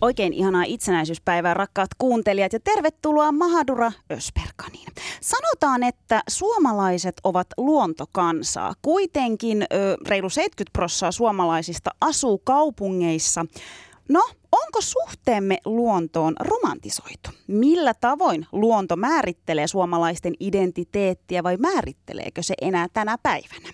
[0.00, 4.88] Oikein ihanaa itsenäisyyspäivää rakkaat kuuntelijat ja tervetuloa Mahadura Ösperkaniin.
[5.20, 8.74] Sanotaan, että suomalaiset ovat luontokansaa.
[8.82, 9.66] Kuitenkin ö,
[10.08, 13.46] reilu 70 prosenttia suomalaisista asuu kaupungeissa.
[14.08, 14.20] No,
[14.52, 17.30] onko suhteemme luontoon romantisoitu?
[17.46, 23.68] Millä tavoin luonto määrittelee suomalaisten identiteettiä vai määritteleekö se enää tänä päivänä?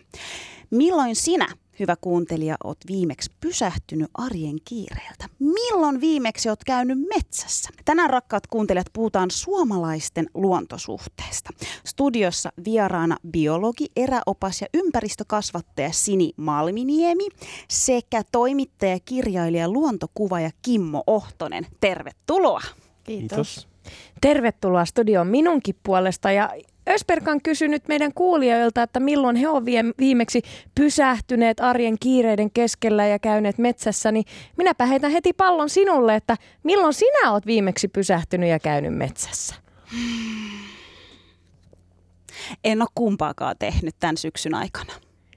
[0.70, 5.28] Milloin sinä hyvä kuuntelija, oot viimeksi pysähtynyt arjen kiireeltä?
[5.38, 7.70] Milloin viimeksi oot käynyt metsässä?
[7.84, 11.50] Tänään rakkaat kuuntelijat puhutaan suomalaisten luontosuhteesta.
[11.86, 17.28] Studiossa vieraana biologi, eräopas ja ympäristökasvattaja Sini Malminiemi
[17.68, 21.66] sekä toimittaja, kirjailija, luontokuvaaja Kimmo Ohtonen.
[21.80, 22.60] Tervetuloa.
[23.04, 23.68] Kiitos.
[24.20, 26.50] Tervetuloa studioon minunkin puolesta ja
[26.88, 29.64] Ösperkan on kysynyt meidän kuulijoilta, että milloin he ovat
[29.98, 30.42] viimeksi
[30.74, 34.24] pysähtyneet arjen kiireiden keskellä ja käyneet metsässä, niin
[34.56, 39.54] minäpä heitän heti pallon sinulle, että milloin sinä olet viimeksi pysähtynyt ja käynyt metsässä?
[42.64, 44.92] En ole kumpaakaan tehnyt tämän syksyn aikana.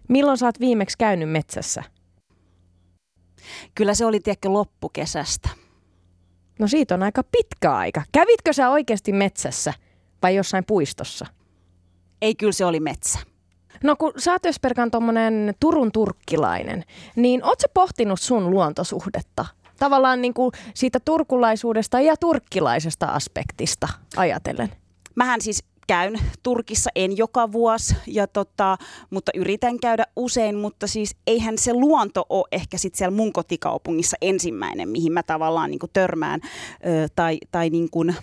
[0.08, 1.84] Milloin oot viimeksi käynyt metsässä?
[3.76, 5.50] Kyllä se oli tiedäkö loppukesästä.
[6.60, 8.04] No siitä on aika pitkä aika.
[8.12, 9.74] Kävitkö sä oikeasti metsässä
[10.22, 11.37] vai jossain puistossa?
[12.22, 13.20] Ei, kyllä se oli metsä.
[13.84, 16.84] No kun sä oot Ösperkan tommonen Turun turkkilainen,
[17.16, 19.46] niin oot sä pohtinut sun luontosuhdetta?
[19.80, 24.70] Tavallaan niin kuin siitä turkulaisuudesta ja turkkilaisesta aspektista ajatellen.
[25.16, 28.78] Mähän siis käyn Turkissa, en joka vuosi, ja tota,
[29.10, 34.18] mutta yritän käydä usein, mutta siis eihän se luonto ole ehkä sitten siellä mun kotikaupungissa
[34.22, 38.16] ensimmäinen, mihin mä tavallaan niin törmään ö, tai, tai niin kuin,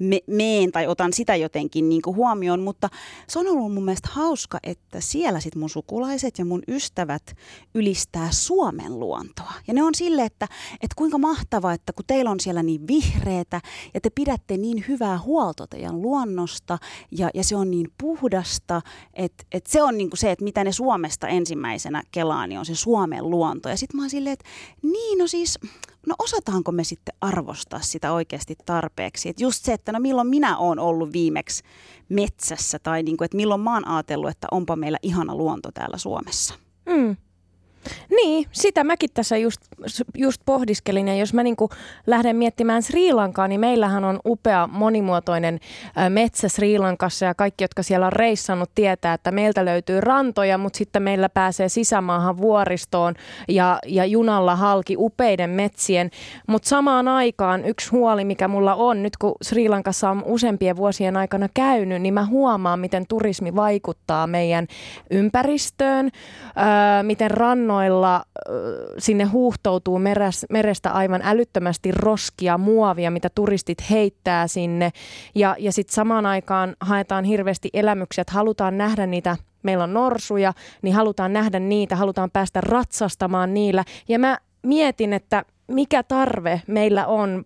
[0.00, 2.88] me, meen tai otan sitä jotenkin niin kuin huomioon, mutta
[3.28, 7.36] se on ollut mun mielestä hauska, että siellä sit mun sukulaiset ja mun ystävät
[7.74, 9.52] ylistää Suomen luontoa.
[9.66, 13.60] Ja ne on sille, että, että kuinka mahtavaa, että kun teillä on siellä niin vihreätä
[13.94, 16.78] ja te pidätte niin hyvää huolta teidän luonnosta
[17.10, 18.82] ja, ja se on niin puhdasta,
[19.14, 22.66] että, että se on niin kuin se, että mitä ne Suomesta ensimmäisenä kelaa, niin on
[22.66, 23.68] se Suomen luonto.
[23.68, 24.48] Ja sitten mä oon silleen, että
[24.82, 25.58] niin no siis
[26.06, 29.28] no osataanko me sitten arvostaa sitä oikeasti tarpeeksi.
[29.28, 31.62] Että just se, että no milloin minä olen ollut viimeksi
[32.08, 35.98] metsässä tai niin kuin, että milloin mä oon ajatellut, että onpa meillä ihana luonto täällä
[35.98, 36.54] Suomessa.
[36.86, 37.16] Mm.
[38.10, 39.60] Niin, sitä mäkin tässä just,
[40.14, 41.08] just pohdiskelin.
[41.08, 41.56] Ja jos mä niin
[42.06, 45.60] lähden miettimään Sri Lankaa, niin meillähän on upea monimuotoinen
[46.08, 47.24] metsä Sri Lankassa.
[47.24, 51.68] Ja kaikki, jotka siellä on reissannut, tietää, että meiltä löytyy rantoja, mutta sitten meillä pääsee
[51.68, 53.14] sisämaahan vuoristoon
[53.48, 56.10] ja, ja junalla halki upeiden metsien.
[56.46, 61.16] Mutta samaan aikaan yksi huoli, mikä mulla on, nyt kun Sri Lankassa on useampien vuosien
[61.16, 64.66] aikana käynyt, niin mä huomaan, miten turismi vaikuttaa meidän
[65.10, 68.22] ympäristöön, öö, miten rannoilla rannoilla
[68.98, 70.00] sinne huuhtoutuu
[70.50, 74.90] merestä aivan älyttömästi roskia, muovia, mitä turistit heittää sinne.
[75.34, 80.52] Ja, ja sitten samaan aikaan haetaan hirveästi elämyksiä, että halutaan nähdä niitä meillä on norsuja,
[80.82, 83.84] niin halutaan nähdä niitä, halutaan päästä ratsastamaan niillä.
[84.08, 87.44] Ja mä mietin, että mikä tarve meillä on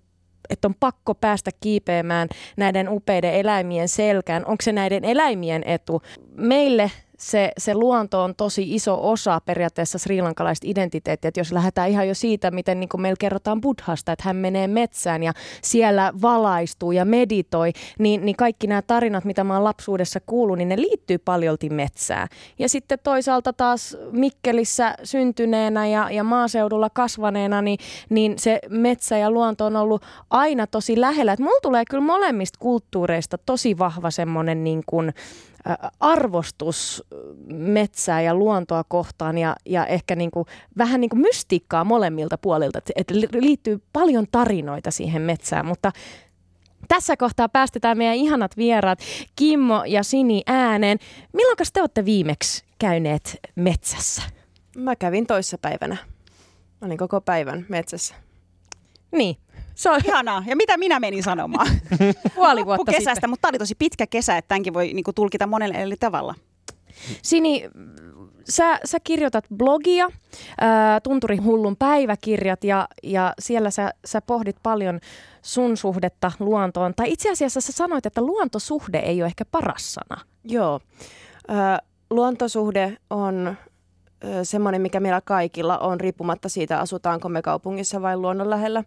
[0.50, 4.46] että on pakko päästä kiipeämään näiden upeiden eläimien selkään.
[4.46, 6.02] Onko se näiden eläimien etu?
[6.36, 11.28] Meille se, se luonto on tosi iso osa periaatteessa srilankalaista identiteettiä.
[11.28, 15.22] Että jos lähdetään ihan jo siitä, miten niin meillä kerrotaan buddhasta, että hän menee metsään
[15.22, 15.32] ja
[15.62, 20.68] siellä valaistuu ja meditoi, niin, niin kaikki nämä tarinat, mitä mä oon lapsuudessa kuullut, niin
[20.68, 22.28] ne liittyy paljolti metsään.
[22.58, 27.78] Ja sitten toisaalta taas Mikkelissä syntyneenä ja, ja maaseudulla kasvaneena, niin,
[28.10, 31.36] niin se metsä ja luonto on ollut aina tosi lähellä.
[31.38, 35.12] Mulla tulee kyllä molemmista kulttuureista tosi vahva semmoinen niin kuin,
[36.00, 37.04] arvostus
[37.46, 40.46] metsää ja luontoa kohtaan ja, ja ehkä niin kuin,
[40.78, 45.92] vähän niin kuin mystiikkaa molemmilta puolilta, että liittyy paljon tarinoita siihen metsään, mutta
[46.88, 48.98] tässä kohtaa päästetään meidän ihanat vieraat
[49.36, 50.98] Kimmo ja Sini ääneen.
[51.32, 54.22] Milloin te olette viimeksi käyneet metsässä?
[54.76, 55.96] Mä kävin toissapäivänä.
[56.82, 58.14] Olin koko päivän metsässä.
[59.12, 59.36] Niin,
[59.74, 60.44] se on ihanaa.
[60.46, 61.66] Ja mitä minä menin sanomaan?
[62.34, 63.30] Puoli vuotta kesästä, sitten.
[63.30, 66.34] mutta tämä oli tosi pitkä kesä, että tämänkin voi niinku tulkita monelle eri tavalla.
[67.22, 67.70] Sini,
[68.48, 70.08] sä, sä kirjoitat blogia,
[70.60, 75.00] ää, Tunturin hullun päiväkirjat ja, ja siellä sä, sä pohdit paljon
[75.42, 76.94] sun suhdetta luontoon.
[76.94, 80.20] Tai itse asiassa sä sanoit, että luontosuhde ei ole ehkä paras sana.
[80.44, 80.80] Joo.
[81.48, 81.78] Ää,
[82.10, 83.56] luontosuhde on
[84.42, 88.84] semmoinen, mikä meillä kaikilla on, riippumatta siitä, asutaanko me kaupungissa vai luonnon lähellä.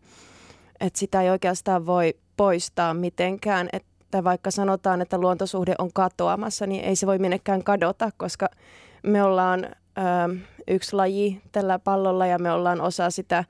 [0.80, 3.70] Et sitä ei oikeastaan voi poistaa mitenkään.
[3.74, 8.50] Että vaikka sanotaan, että luontosuhde on katoamassa, niin ei se voi minnekään kadota, koska
[9.04, 9.72] me ollaan ö,
[10.68, 13.44] yksi laji tällä pallolla ja me ollaan osa sitä,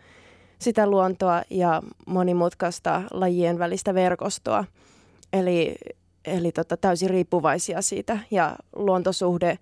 [0.60, 4.64] sitä luontoa ja monimutkaista lajien välistä verkostoa.
[5.34, 5.76] Eli,
[6.26, 9.60] eli tota, täysin riippuvaisia siitä ja luontosuhde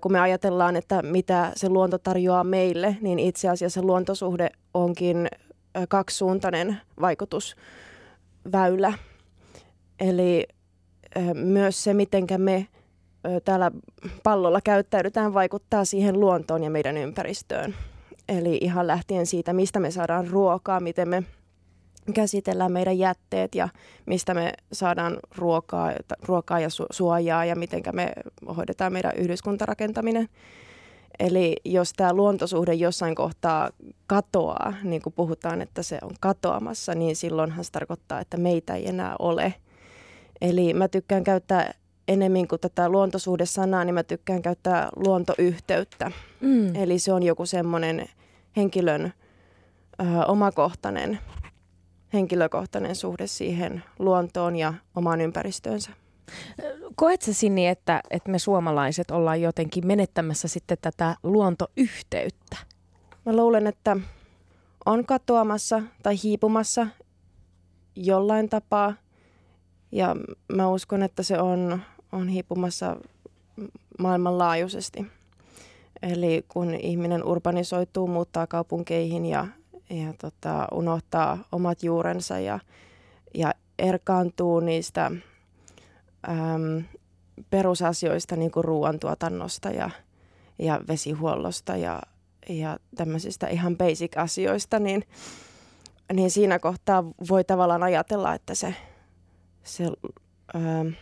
[0.00, 5.28] kun me ajatellaan, että mitä se luonto tarjoaa meille, niin itse asiassa luontosuhde onkin
[5.88, 8.92] kaksisuuntainen vaikutusväylä.
[10.00, 10.46] Eli
[11.34, 12.66] myös se, miten me
[13.44, 13.70] täällä
[14.22, 17.74] pallolla käyttäydytään, vaikuttaa siihen luontoon ja meidän ympäristöön.
[18.28, 21.22] Eli ihan lähtien siitä, mistä me saadaan ruokaa, miten me
[22.14, 23.68] käsitellään meidän jätteet ja
[24.06, 25.92] mistä me saadaan ruokaa,
[26.22, 28.12] ruokaa ja suojaa ja miten me
[28.56, 30.28] hoidetaan meidän yhdyskuntarakentaminen.
[31.20, 33.70] Eli jos tämä luontosuhde jossain kohtaa
[34.06, 38.88] katoaa, niin kuin puhutaan, että se on katoamassa, niin silloinhan se tarkoittaa, että meitä ei
[38.88, 39.54] enää ole.
[40.40, 41.74] Eli mä tykkään käyttää
[42.08, 46.12] enemmän kuin tätä luontosuhdesanaa, niin mä tykkään käyttää luontoyhteyttä.
[46.40, 46.76] Mm.
[46.76, 48.08] Eli se on joku semmoinen
[48.56, 49.12] henkilön
[50.00, 51.18] ö, omakohtainen,
[52.12, 55.90] henkilökohtainen suhde siihen luontoon ja omaan ympäristöönsä.
[56.96, 62.56] Koet sä Sinni, että, että me suomalaiset ollaan jotenkin menettämässä sitten tätä luontoyhteyttä?
[63.26, 63.96] Mä luulen, että
[64.86, 66.86] on katoamassa tai hiipumassa
[67.96, 68.94] jollain tapaa.
[69.92, 70.16] Ja
[70.52, 71.80] mä uskon, että se on,
[72.12, 72.96] on hiipumassa
[73.98, 75.06] maailmanlaajuisesti.
[76.02, 79.46] Eli kun ihminen urbanisoituu, muuttaa kaupunkeihin ja,
[79.90, 82.58] ja tota, unohtaa omat juurensa ja,
[83.34, 85.10] ja erkaantuu niistä
[86.28, 86.84] äm,
[87.50, 89.90] perusasioista, niin kuin ruoantuotannosta ja,
[90.58, 92.02] ja vesihuollosta ja,
[92.48, 95.04] ja tämmöisistä ihan basic-asioista, niin,
[96.12, 98.74] niin siinä kohtaa voi tavallaan ajatella, että se,
[99.62, 99.84] se
[100.54, 100.92] äm,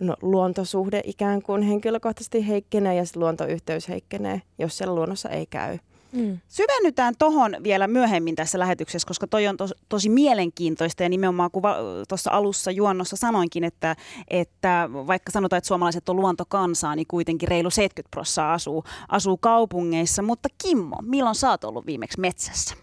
[0.00, 5.78] no, luontosuhde ikään kuin henkilökohtaisesti heikkenee ja se luontoyhteys heikkenee, jos siellä luonnossa ei käy.
[6.14, 6.38] Mm.
[6.48, 11.62] Syvennytään tuohon vielä myöhemmin tässä lähetyksessä, koska toi on tos, tosi mielenkiintoista ja nimenomaan kun
[12.08, 13.96] tuossa alussa juonnossa sanoinkin, että,
[14.28, 20.22] että vaikka sanotaan, että suomalaiset on luontokansaa, niin kuitenkin reilu 70 prosenttia asuu, asuu kaupungeissa.
[20.22, 22.74] Mutta Kimmo, milloin sä oot ollut viimeksi metsässä?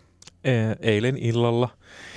[0.79, 1.69] Eilen illalla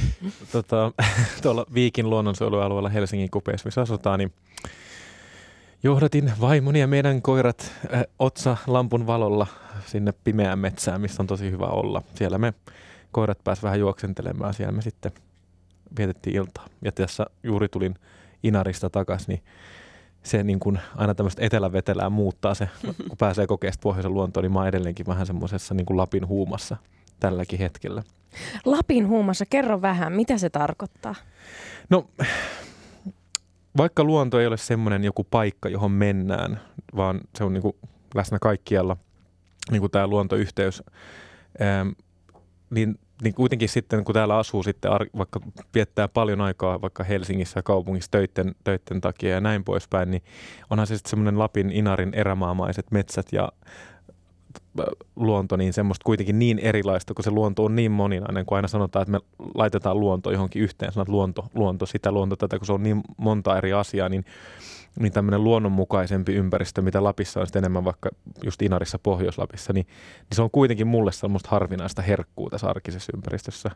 [0.53, 0.93] tota,
[1.43, 4.33] tuolla Viikin luonnonsuojelualueella Helsingin kupeessa, missä asutaan, niin
[5.85, 9.47] johdatin vaimoni ja meidän koirat äh, otsa lampun valolla
[9.87, 12.03] sinne pimeään metsään, missä on tosi hyvä olla.
[12.15, 12.55] Siellä me
[13.13, 15.13] koirat pääs vähän juoksentelemaan, siellä me sitten
[15.99, 16.67] vietettiin iltaa.
[16.83, 17.95] Ja tässä juuri tulin
[18.43, 19.43] Inarista takaisin, niin
[20.23, 22.69] se niin kuin aina tämmöistä etelävetelää muuttaa se,
[23.09, 26.77] kun pääsee kokeesta pohjoisen luontoon, niin mä oon edelleenkin vähän semmoisessa niin kuin Lapin huumassa
[27.21, 28.03] tälläkin hetkellä.
[28.65, 31.15] Lapin huumassa, kerro vähän, mitä se tarkoittaa?
[31.91, 32.07] No
[33.77, 36.61] vaikka luonto ei ole semmoinen joku paikka, johon mennään,
[36.97, 37.77] vaan se on niin kuin
[38.15, 38.97] läsnä kaikkialla,
[39.71, 40.83] niin kuin tämä luontoyhteys,
[41.61, 41.87] ää,
[42.71, 45.41] niin, niin kuitenkin sitten, kun täällä asuu sitten, vaikka
[45.75, 50.23] viettää paljon aikaa vaikka Helsingissä kaupungissa töitten, töitten takia ja näin poispäin, niin
[50.71, 53.49] onhan se sitten semmoinen Lapin, Inarin erämaamaiset metsät ja
[55.17, 59.03] luonto niin semmoista kuitenkin niin erilaista, kun se luonto on niin moninainen, kun aina sanotaan,
[59.03, 59.21] että me
[59.55, 63.59] laitetaan luonto johonkin yhteen, sanot luonto, luonto, sitä luonto, tätä, kun se on niin monta
[63.59, 64.25] eri asiaa, niin,
[65.01, 68.11] niin tämmöinen luonnonmukaisempi ympäristö, mitä Lapissa on enemmän vaikka
[68.45, 69.87] just Inarissa Pohjois-Lapissa, niin,
[70.21, 73.71] niin se on kuitenkin mulle semmoista harvinaista herkkuu tässä arkisessa ympäristössä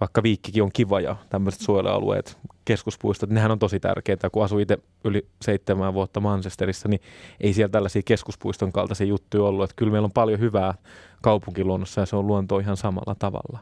[0.00, 4.30] vaikka Viikkikin on kiva ja tämmöiset suojelualueet, keskuspuistot, nehän on tosi tärkeitä.
[4.30, 7.00] Kun asui itse yli seitsemän vuotta Manchesterissa, niin
[7.40, 9.64] ei siellä tällaisia keskuspuiston kaltaisia juttuja ollut.
[9.64, 10.74] Että kyllä meillä on paljon hyvää
[11.22, 13.58] kaupunkiluonnossa ja se on luonto ihan samalla tavalla.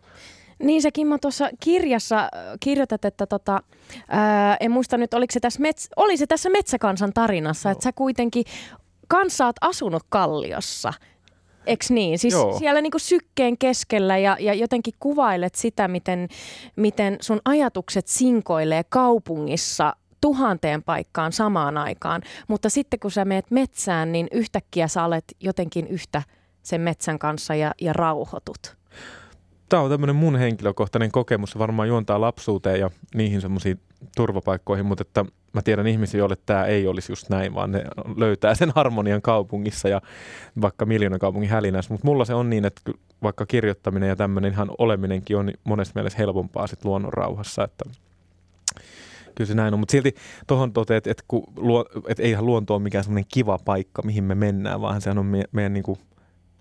[0.63, 2.29] Niin se Kimmo tuossa kirjassa äh,
[2.61, 3.63] kirjoitat, että tota,
[4.09, 7.73] ää, en muista nyt, oliko se tässä, mets- oli se tässä Metsäkansan tarinassa, no.
[7.73, 8.45] että sä kuitenkin
[9.09, 10.93] kanssa oot asunut Kalliossa–
[11.69, 12.19] Eks niin?
[12.19, 12.59] Siis Joo.
[12.59, 16.29] siellä niinku sykkeen keskellä ja, ja jotenkin kuvailet sitä, miten,
[16.77, 22.23] miten sun ajatukset sinkoilee kaupungissa tuhanteen paikkaan samaan aikaan.
[22.49, 26.23] Mutta sitten kun sä meet metsään, niin yhtäkkiä sä olet jotenkin yhtä
[26.63, 28.77] sen metsän kanssa ja, ja rauhoitut.
[29.69, 31.59] Tämä on tämmöinen mun henkilökohtainen kokemus.
[31.59, 33.81] varmaan juontaa lapsuuteen ja niihin semmoisiin
[34.17, 37.85] turvapaikkoihin, mutta että mä tiedän ihmisiä, joille tämä ei olisi just näin, vaan ne
[38.17, 40.01] löytää sen harmonian kaupungissa ja
[40.61, 41.95] vaikka miljoonan kaupungin hälinässä.
[41.95, 42.81] Mutta mulla se on niin, että
[43.23, 47.85] vaikka kirjoittaminen ja tämmöinen ihan oleminenkin on monessa mielessä helpompaa sit luonnon rauhassa, että
[49.35, 50.15] Kyllä se näin on, mutta silti
[50.47, 51.45] tuohon toteat, että, kun
[52.09, 55.49] että eihän luonto ole mikään semmoinen kiva paikka, mihin me mennään, vaan se on meidän,
[55.53, 55.99] meidän niin kuin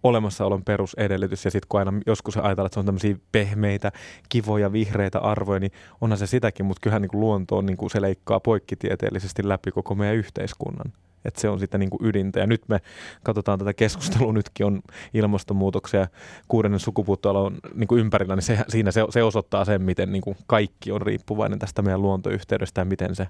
[0.07, 1.45] olemassaolon perusedellytys.
[1.45, 3.91] Ja sitten kun aina joskus ajatellaan, että se on tämmöisiä pehmeitä,
[4.29, 5.71] kivoja, vihreitä arvoja, niin
[6.01, 9.71] onhan se sitäkin, mutta kyllähän niin kuin luonto on, niin kuin se leikkaa poikkitieteellisesti läpi
[9.71, 10.93] koko meidän yhteiskunnan.
[11.25, 12.39] Että se on sitä niin kuin ydintä.
[12.39, 12.79] Ja nyt me
[13.23, 14.81] katsotaan tätä keskustelua, nytkin on
[15.13, 16.07] ilmastonmuutoksia
[16.47, 20.37] kuudennen sukupuuttoalon niin kuin ympärillä, niin se, siinä se, se osoittaa sen, miten niin kuin
[20.47, 23.27] kaikki on riippuvainen tästä meidän luontoyhteydestä ja miten, se,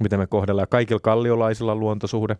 [0.00, 0.68] miten me kohdellaan.
[0.70, 2.36] Kaikilla kalliolaisilla luontosuhde,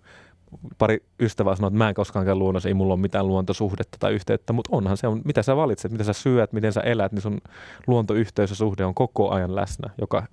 [0.78, 4.12] pari ystävää sanoo, että mä en koskaan käy luonnossa, ei mulla ole mitään luontosuhdetta tai
[4.12, 7.22] yhteyttä, mutta onhan se, on, mitä sä valitset, mitä sä syöt, miten sä elät, niin
[7.22, 7.40] sun
[7.86, 10.26] luontoyhteys ja suhde on koko ajan läsnä, joka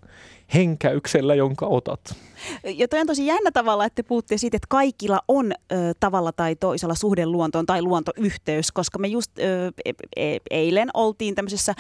[0.54, 2.16] henkäyksellä, jonka otat.
[2.64, 6.32] Ja toi on tosi jännä tavalla, että te puhutte siitä, että kaikilla on ö, tavalla
[6.32, 11.74] tai toisella suhde luontoon tai luontoyhteys, koska me just ö, e, e, eilen oltiin tämmöisessä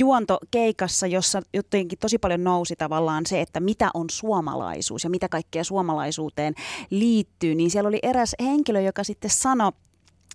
[0.00, 5.64] juontokeikassa, jossa jotenkin tosi paljon nousi tavallaan se, että mitä on suomalaisuus ja mitä kaikkea
[5.64, 6.54] suomalaisuuteen
[6.90, 9.72] liittyy, niin siellä oli eräs henkilö, joka sitten sanoi,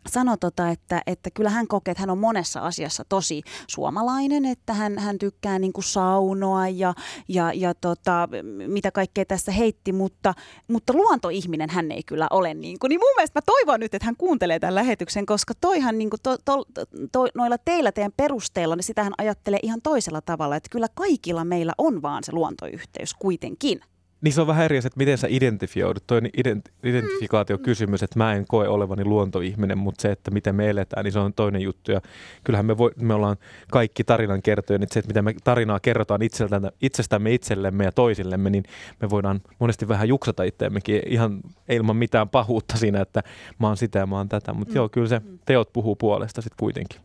[0.10, 4.74] sanoi, tota, että, että kyllä hän kokee, että hän on monessa asiassa tosi suomalainen, että
[4.74, 6.94] hän, hän tykkää niin kuin saunoa ja,
[7.28, 8.30] ja, ja tota,
[8.68, 10.34] mitä kaikkea tässä heitti, mutta,
[10.68, 12.54] mutta luontoihminen hän ei kyllä ole.
[12.54, 12.90] Niin, kuin.
[12.90, 16.20] niin mun mielestä mä toivon nyt, että hän kuuntelee tämän lähetyksen, koska toihan niin kuin
[16.24, 16.64] to, to,
[17.12, 21.46] to, noilla teillä teidän perusteilla, niin sitä hän ajattelee ihan toisella tavalla, että kyllä kaikilla
[21.46, 23.82] meillä on vaan se luontoyhteys kuitenkin.
[24.22, 26.08] Niin se on vähän eri että miten sä identifioidut.
[26.08, 31.04] Toi ident- identifikaatiokysymys, että mä en koe olevani luontoihminen, mutta se, että miten me eletään,
[31.04, 31.92] niin se on toinen juttu.
[31.92, 32.02] Ja
[32.44, 33.38] kyllähän me, voi, me ollaan
[33.72, 38.50] kaikki tarinan kertoja, niin se, että miten me tarinaa kerrotaan itseltämme, itsestämme itsellemme ja toisillemme,
[38.50, 38.64] niin
[39.02, 43.24] me voidaan monesti vähän juksata itseämmekin ihan ilman mitään pahuutta siinä, että
[43.60, 44.54] mä oon sitä ja mä oon tätä.
[44.54, 44.76] Mutta mm.
[44.76, 47.00] joo, kyllä se teot puhuu puolesta sitten kuitenkin.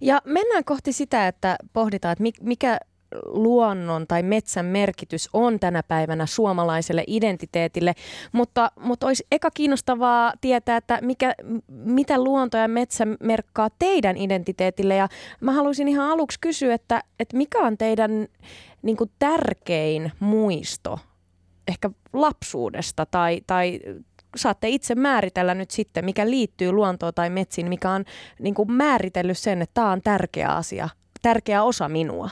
[0.00, 2.78] Ja mennään kohti sitä, että pohditaan, että mikä
[3.26, 7.94] luonnon tai metsän merkitys on tänä päivänä suomalaiselle identiteetille,
[8.32, 11.34] mutta, mutta olisi eka kiinnostavaa tietää, että mikä,
[11.68, 15.08] mitä luonto ja metsä merkkaa teidän identiteetille ja
[15.40, 18.26] mä haluaisin ihan aluksi kysyä, että, että mikä on teidän
[18.82, 20.98] niin kuin tärkein muisto
[21.68, 23.80] ehkä lapsuudesta tai, tai
[24.36, 28.04] saatte itse määritellä nyt sitten, mikä liittyy luontoon tai metsiin, mikä on
[28.38, 30.88] niin kuin määritellyt sen, että tämä on tärkeä asia,
[31.22, 32.30] tärkeä osa minua.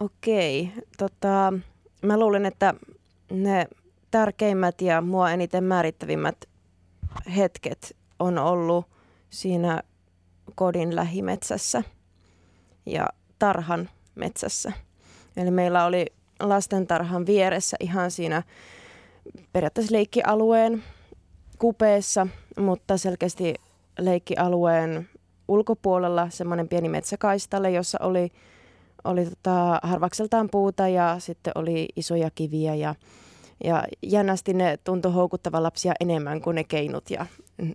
[0.00, 1.52] Okei, tota,
[2.02, 2.74] mä luulen, että
[3.30, 3.68] ne
[4.10, 6.36] tärkeimmät ja mua eniten määrittävimmät
[7.36, 8.86] hetket on ollut
[9.30, 9.82] siinä
[10.54, 11.82] kodin lähimetsässä
[12.86, 14.72] ja tarhan metsässä.
[15.36, 16.06] Eli meillä oli
[16.40, 18.42] lastentarhan vieressä ihan siinä
[19.52, 20.82] periaatteessa leikkialueen
[21.58, 22.26] kupeessa,
[22.58, 23.54] mutta selkeästi
[23.98, 25.08] leikkialueen
[25.48, 28.32] ulkopuolella semmoinen pieni metsäkaistalle, jossa oli
[29.06, 32.94] oli tota, harvakseltaan puuta ja sitten oli isoja kiviä ja,
[33.64, 37.26] ja jännästi ne tuntui houkuttavan lapsia enemmän kuin ne keinut ja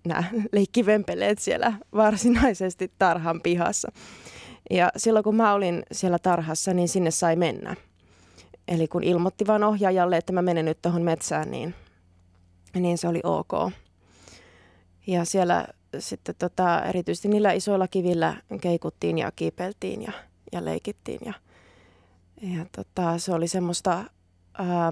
[0.05, 0.23] nämä
[0.53, 3.91] leikkivempeleet siellä varsinaisesti tarhan pihassa.
[4.69, 7.75] Ja silloin kun mä olin siellä tarhassa, niin sinne sai mennä.
[8.67, 11.75] Eli kun ilmoitti vaan ohjaajalle, että mä menen nyt tuohon metsään, niin,
[12.73, 13.71] niin se oli ok.
[15.07, 15.67] Ja siellä
[15.99, 20.11] sitten tota, erityisesti niillä isoilla kivillä keikuttiin ja kiipeltiin ja
[20.51, 21.19] ja leikittiin.
[21.25, 21.33] Ja,
[22.41, 24.03] ja tota, se oli semmoista
[24.57, 24.91] ää,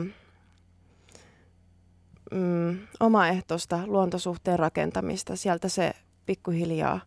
[2.31, 5.35] mm, omaehtoista luontosuhteen rakentamista.
[5.35, 5.93] Sieltä se
[6.25, 6.99] pikkuhiljaa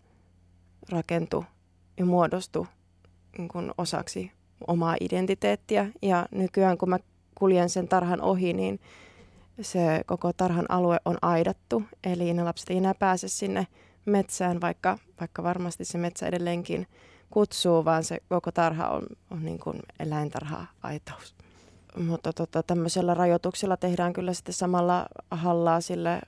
[0.89, 1.45] rakentui
[1.99, 2.67] ja muodostui
[3.39, 4.33] niin kuin osaksi
[4.67, 5.89] omaa identiteettiä.
[6.03, 6.99] Ja nykyään kun mä
[7.35, 8.81] kuljen sen tarhan ohi, niin
[9.61, 11.83] se koko tarhan alue on aidattu.
[12.05, 13.67] Eli ne lapset ei enää pääse sinne
[14.05, 16.87] metsään, vaikka, vaikka varmasti se metsä edelleenkin
[17.33, 21.35] kutsuu, vaan se koko tarha on, on niin kuin eläintarha-aitaus.
[21.97, 26.21] Mutta tota, tämmöisellä rajoituksella tehdään kyllä sitten samalla hallaa sille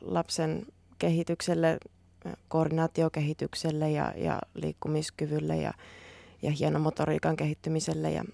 [0.00, 0.66] lapsen
[0.98, 1.78] kehitykselle,
[2.48, 5.72] koordinaatiokehitykselle ja, ja liikkumiskyvylle ja,
[6.42, 8.24] ja hienomotoriikan kehittymiselle ja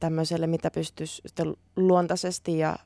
[0.00, 2.76] tämmöiselle, mitä pystyisi sitten luontaisesti ja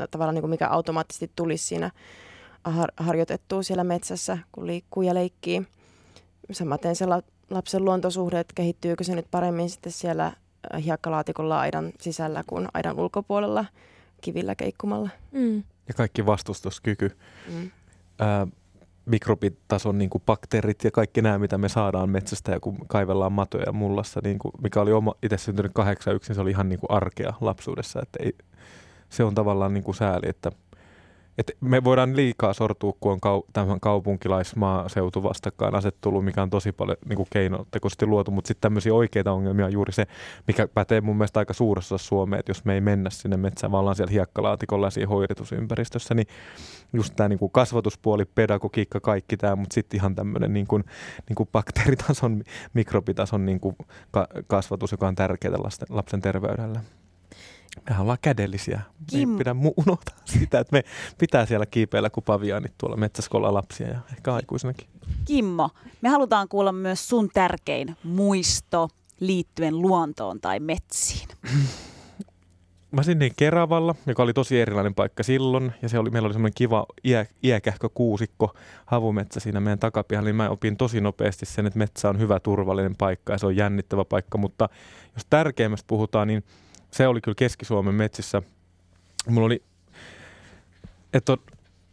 [0.00, 1.90] ä, tavallaan niin kuin mikä automaattisesti tulisi siinä
[2.64, 5.62] har, harjoitettua siellä metsässä, kun liikkuu ja leikkii.
[6.52, 7.06] Samaten se
[7.50, 12.98] lapsen luontosuhde, että kehittyykö se nyt paremmin sitten siellä äh, hiekkalaatikolla aidan sisällä kuin aidan
[12.98, 13.64] ulkopuolella
[14.20, 15.10] kivillä keikkumalla.
[15.32, 15.62] Mm.
[15.88, 17.16] Ja kaikki vastustuskyky.
[17.48, 17.70] Mm.
[18.18, 18.46] Ää,
[19.06, 23.72] mikrobitason niin kuin bakteerit ja kaikki nämä, mitä me saadaan metsästä ja kun kaivellaan matoja
[23.72, 26.90] mullassa, niin kuin, mikä oli oma, itse syntynyt 81, niin se oli ihan niin kuin
[26.90, 28.02] arkea lapsuudessa.
[28.02, 28.32] Että ei,
[29.08, 30.52] se on tavallaan niin kuin sääli, että
[31.40, 36.96] että me voidaan liikaa sortua, kun on kau- tämän kaupunkilaismaaseutu vastakkainasettelu, mikä on tosi paljon
[37.08, 40.06] niin keinotekoisesti luotu, mutta sitten tämmöisiä oikeita ongelmia on juuri se,
[40.46, 43.80] mikä pätee mun mielestä aika suuressa Suomeen, että jos me ei mennä sinne metsään, vaan
[43.80, 46.26] ollaan siellä hiekkalaatikolla ja siinä hoidetusympäristössä, niin
[46.92, 50.84] just tämä niin kasvatuspuoli, pedagogiikka, kaikki tämä, mutta sitten ihan tämmöinen niin kuin,
[51.28, 52.42] niin kuin bakteeritason,
[52.74, 53.76] mikrobitason niin kuin
[54.10, 56.80] ka- kasvatus, joka on tärkeää lasten, lapsen terveydelle.
[57.88, 58.80] Mehän ollaan kädellisiä.
[59.06, 59.28] Kim...
[59.28, 60.84] Me ei pidä mu- unohtaa sitä, että me
[61.18, 64.88] pitää siellä kiipeillä kuin paviaanit tuolla metsäskolla lapsia ja ehkä aikuisinakin.
[65.24, 65.70] Kimmo,
[66.00, 68.88] me halutaan kuulla myös sun tärkein muisto
[69.20, 71.28] liittyen luontoon tai metsiin.
[72.90, 76.54] Mä sinne Keravalla, joka oli tosi erilainen paikka silloin, ja se oli, meillä oli semmoinen
[76.54, 78.54] kiva iä, iäkähkö kuusikko
[78.86, 82.96] havumetsä siinä meidän takapihalla, niin mä opin tosi nopeasti sen, että metsä on hyvä turvallinen
[82.98, 84.68] paikka ja se on jännittävä paikka, mutta
[85.14, 86.44] jos tärkeimmästä puhutaan, niin
[86.90, 88.42] se oli kyllä Keski-Suomen metsissä.
[89.28, 89.62] Mulla oli,
[91.12, 91.36] että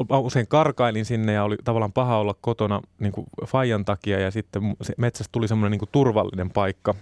[0.09, 4.75] usein karkailin sinne ja oli tavallaan paha olla kotona niin kuin Fajan takia ja sitten
[4.81, 6.95] se metsästä tuli semmoinen niin kuin turvallinen paikka.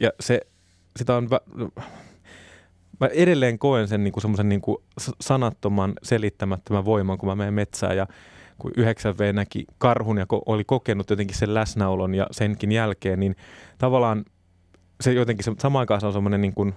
[0.00, 0.40] Ja se,
[0.96, 1.28] sitä on,
[3.00, 4.78] mä edelleen koen sen niin kuin semmoisen niin kuin
[5.20, 8.06] sanattoman selittämättömän voiman, kun mä menen metsään ja
[8.58, 13.36] kun 9V näki karhun ja oli kokenut jotenkin sen läsnäolon ja senkin jälkeen, niin
[13.78, 14.24] tavallaan
[15.00, 16.74] se jotenkin se, samaan aikaan se on semmoinen niin kuin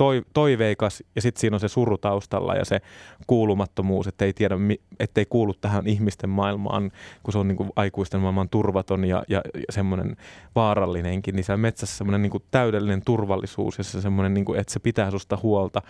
[0.00, 2.80] toi, toiveikas ja sitten siinä on se suru taustalla ja se
[3.26, 4.54] kuulumattomuus, että ei tiedä,
[5.00, 6.92] ettei kuulu tähän ihmisten maailmaan,
[7.22, 10.16] kun se on niin kuin aikuisten maailman turvaton ja, ja, ja semmoinen
[10.54, 15.10] vaarallinenkin, niin se metsässä semmoinen niin täydellinen turvallisuus ja se semmoinen, niin että se pitää
[15.10, 15.82] susta huolta,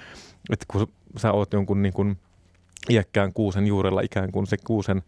[0.53, 0.87] että kun
[1.17, 2.19] sä oot jonkun niin kuin
[2.89, 5.03] iäkkään kuusen juurella ikään kuin se kuusen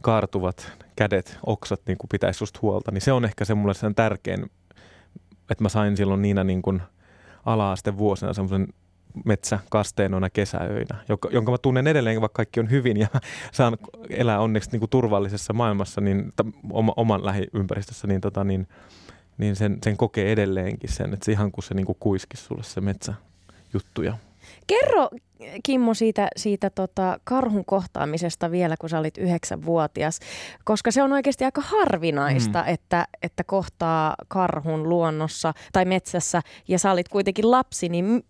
[0.00, 3.94] kaartuvat kädet, oksat niin kuin pitäisi susta huolta, niin se on ehkä se mulle sen
[3.94, 4.50] tärkein,
[5.50, 6.82] että mä sain silloin niinä niin kuin–
[7.44, 8.68] ala-aste vuosina semmoisen
[9.24, 13.08] metsäkasteenona kesäöinä, jonka, mä tunnen edelleen, vaikka kaikki on hyvin ja
[13.52, 13.76] saan
[14.10, 16.32] elää onneksi niin kuin turvallisessa maailmassa, niin
[16.70, 18.68] oma, oman lähiympäristössä, niin, tota, niin,
[19.38, 22.62] niin sen, sen kokee edelleenkin sen, että se ihan kuin se niin kuin kuiskisi sulle
[22.62, 24.18] se metsäjuttuja.
[24.66, 25.10] Kerro
[25.62, 30.18] Kimmo siitä, siitä tota karhun kohtaamisesta vielä, kun sä olit yhdeksänvuotias,
[30.64, 32.68] koska se on oikeasti aika harvinaista, mm.
[32.74, 38.24] että, että kohtaa karhun luonnossa tai metsässä ja sä olit kuitenkin lapsi, niin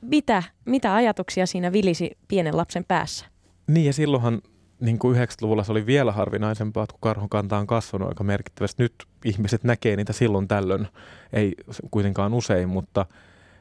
[0.00, 3.26] mitä, mitä ajatuksia siinä vilisi pienen lapsen päässä?
[3.66, 4.42] Niin ja silloinhan
[4.80, 8.82] niin kuin 90-luvulla se oli vielä harvinaisempaa, kun karhun kanta on kasvanut aika merkittävästi.
[8.82, 8.94] Nyt
[9.24, 10.88] ihmiset näkee niitä silloin tällöin,
[11.32, 11.54] ei
[11.90, 13.06] kuitenkaan usein, mutta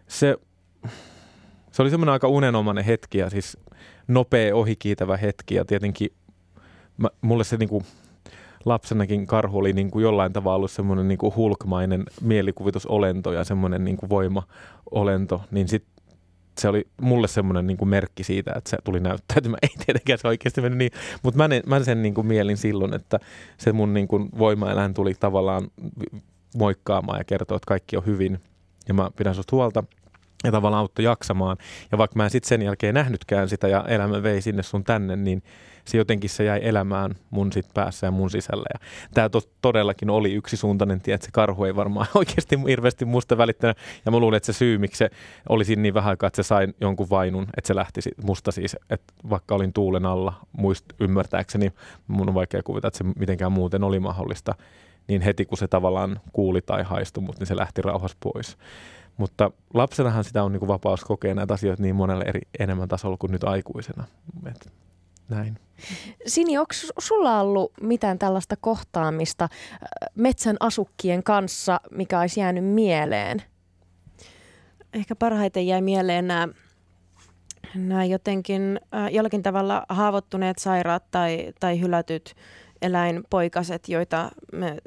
[0.08, 0.38] se
[1.72, 3.58] se oli semmoinen aika unenomainen hetki ja siis
[4.08, 6.10] nopea ohikiitävä hetki ja tietenkin
[6.98, 7.84] mä, mulle se niinku
[8.66, 13.86] lapsenakin karhu oli niin kuin jollain tavalla ollut semmoinen niin kuin hulkmainen mielikuvitusolento ja semmoinen
[13.86, 15.86] niin kuin voimaolento, niin sit
[16.58, 19.60] se oli mulle semmoinen niin kuin merkki siitä, että se tuli näyttäytymään.
[19.64, 20.92] Ei tietenkään se oikeasti mennyt niin,
[21.24, 23.20] mutta mä, mä sen niin kuin mielin silloin, että
[23.58, 25.68] se mun niin kuin voimaeläin tuli tavallaan
[26.56, 28.40] moikkaamaan ja kertoo, että kaikki on hyvin
[28.88, 29.84] ja mä pidän susta huolta–
[30.44, 31.58] ja tavallaan auttoi jaksamaan.
[31.92, 35.16] Ja vaikka mä en sitten sen jälkeen nähnytkään sitä ja elämä vei sinne sun tänne,
[35.16, 35.44] niin
[35.86, 38.66] se jotenkin se jäi elämään mun sit päässä ja mun sisällä.
[38.74, 38.80] Ja
[39.14, 43.78] tämä to- todellakin oli yksisuuntainen tie, että se karhu ei varmaan oikeasti hirveästi musta välittänyt.
[44.06, 45.10] Ja mä luulen, että se syy, miksi se
[45.50, 48.78] oli siinä niin vähän aikaa, että se sai jonkun vainun, että se lähti musta siis,
[48.90, 51.74] että vaikka olin tuulen alla, muist ymmärtääkseni,
[52.08, 54.56] mun on vaikea kuvita, että se mitenkään muuten oli mahdollista,
[55.08, 58.58] niin heti kun se tavallaan kuuli tai haistui mut, niin se lähti rauhassa pois.
[59.20, 63.18] Mutta lapsenahan sitä on niin kuin vapaus kokea näitä asioita niin monelle eri, enemmän tasolla
[63.18, 64.04] kuin nyt aikuisena.
[64.48, 64.74] Et
[65.30, 65.60] näin.
[66.26, 69.80] Sini, onko sulla ollut mitään tällaista kohtaamista äh,
[70.16, 73.42] metsän asukkien kanssa, mikä olisi jäänyt mieleen?
[74.94, 76.48] Ehkä parhaiten jäi mieleen nämä,
[77.76, 82.36] nämä jotenkin äh, jollakin tavalla haavoittuneet sairaat tai, tai hylätyt
[82.82, 84.78] eläinpoikaset, joita me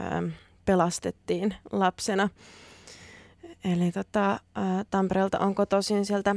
[0.00, 0.32] äh,
[0.64, 2.28] pelastettiin lapsena.
[3.64, 4.40] Eli tota,
[4.90, 6.36] Tampereelta on kotoisin sieltä,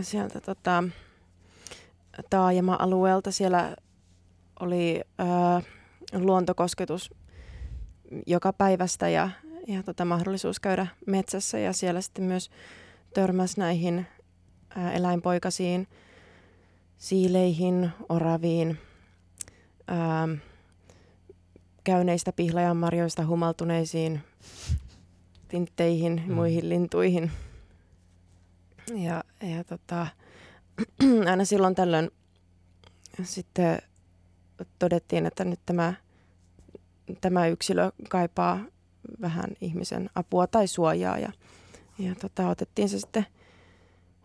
[0.00, 0.84] sieltä tota,
[2.30, 3.32] taajama-alueelta.
[3.32, 3.76] Siellä
[4.60, 5.62] oli ää,
[6.12, 7.10] luontokosketus
[8.26, 9.30] joka päivästä ja,
[9.66, 12.50] ja tota, mahdollisuus käydä metsässä ja siellä sitten myös
[13.14, 14.06] törmäs näihin
[14.76, 15.88] ää, eläinpoikasiin,
[16.98, 18.78] siileihin, oraviin,
[19.88, 20.28] ää,
[21.84, 24.20] käyneistä pihlajanmarjoista humaltuneisiin
[25.54, 26.34] tintteihin, mm.
[26.34, 27.30] muihin lintuihin.
[28.94, 30.06] Ja, ja tota,
[31.30, 32.10] aina silloin tällöin
[33.22, 33.78] sitten
[34.78, 35.94] todettiin, että nyt tämä,
[37.20, 38.60] tämä yksilö kaipaa
[39.20, 41.18] vähän ihmisen apua tai suojaa.
[41.18, 41.32] Ja,
[41.98, 43.26] ja tota, otettiin se sitten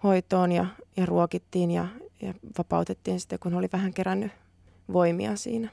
[0.03, 0.65] hoitoon ja,
[0.97, 1.87] ja ruokittiin ja,
[2.21, 4.31] ja vapautettiin sitten, kun oli vähän kerännyt
[4.93, 5.69] voimia siinä.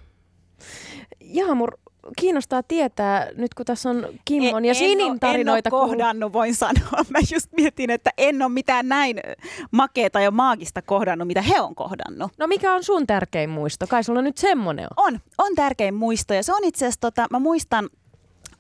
[1.21, 1.79] Jaamur,
[2.21, 5.69] kiinnostaa tietää, nyt kun tässä on Kimmon ja Sinin tarinoita.
[5.69, 7.05] En ole kohdannut, voin sanoa.
[7.11, 9.21] Mä just mietin, että en ole mitään näin
[9.71, 12.33] makeeta ja maagista kohdannut, mitä he on kohdannut.
[12.39, 13.87] No mikä on sun tärkein muisto?
[13.87, 15.15] Kai sulla nyt semmonen on.
[15.15, 17.89] On, on tärkein muisto ja se on itse asiassa, tota, mä muistan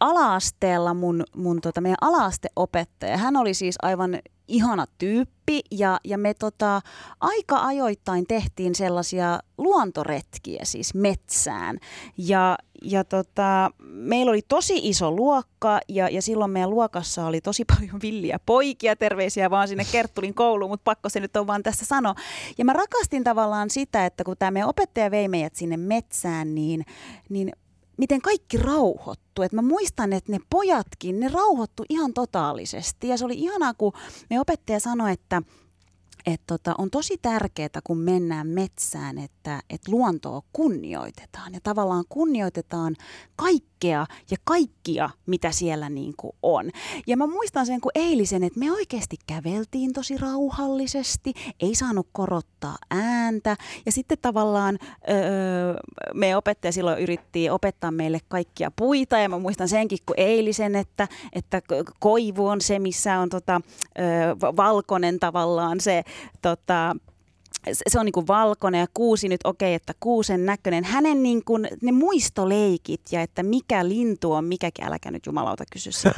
[0.00, 6.34] alaasteella mun, mun tota, meidän alaasteopettaja, hän oli siis aivan ihana tyyppi ja, ja me
[6.34, 6.80] tota,
[7.20, 11.78] aika ajoittain tehtiin sellaisia luontoretkiä siis metsään.
[12.18, 17.64] Ja, ja tota, meillä oli tosi iso luokka ja, ja silloin meidän luokassa oli tosi
[17.76, 18.96] paljon villiä poikia.
[18.96, 22.14] Terveisiä vaan sinne Kerttulin kouluun, mutta pakko se nyt on vaan tässä sanoa.
[22.58, 26.84] Ja mä rakastin tavallaan sitä, että kun tämä meidän opettaja vei meidät sinne metsään, niin,
[27.28, 27.52] niin
[27.96, 29.42] miten kaikki rauhoittu.
[29.42, 33.08] Et mä muistan, että ne pojatkin, ne rauhoittu ihan totaalisesti.
[33.08, 33.92] Ja se oli ihanaa, kun
[34.30, 35.42] me opettaja sanoi, että
[36.26, 42.96] et tota, on tosi tärkeää, kun mennään metsään, että et luontoa kunnioitetaan ja tavallaan kunnioitetaan
[43.76, 46.70] kaikkea ja kaikkia, mitä siellä niin kuin on.
[47.06, 52.76] Ja mä muistan sen kun eilisen, että me oikeasti käveltiin tosi rauhallisesti, ei saanut korottaa
[52.90, 54.78] ääntä ja sitten tavallaan
[55.10, 55.74] öö,
[56.14, 61.08] me opettaja silloin yritti opettaa meille kaikkia puita ja mä muistan senkin kun eilisen, että,
[61.32, 61.62] että
[62.00, 63.60] koivu on se, missä on tota,
[63.98, 66.02] öö, valkoinen tavallaan se
[66.42, 66.96] tota,
[67.72, 70.84] se on niin kuin valkoinen ja kuusi nyt okei, okay, että kuusen näköinen.
[70.84, 75.90] Hänen niin kuin, ne muistoleikit ja että mikä lintu on mikäkin, äläkä nyt jumalauta kysy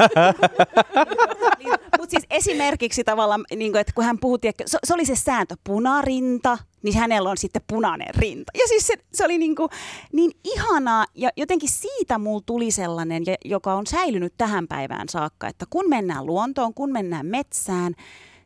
[1.98, 5.56] Mutta siis esimerkiksi tavallaan, niin kuin, että kun hän puhui, se, se oli se sääntö,
[5.64, 8.52] punarinta, niin hänellä on sitten punainen rinta.
[8.54, 9.68] Ja siis se, se oli niin, kuin,
[10.12, 15.66] niin ihanaa ja jotenkin siitä mulla tuli sellainen, joka on säilynyt tähän päivään saakka, että
[15.70, 17.94] kun mennään luontoon, kun mennään metsään,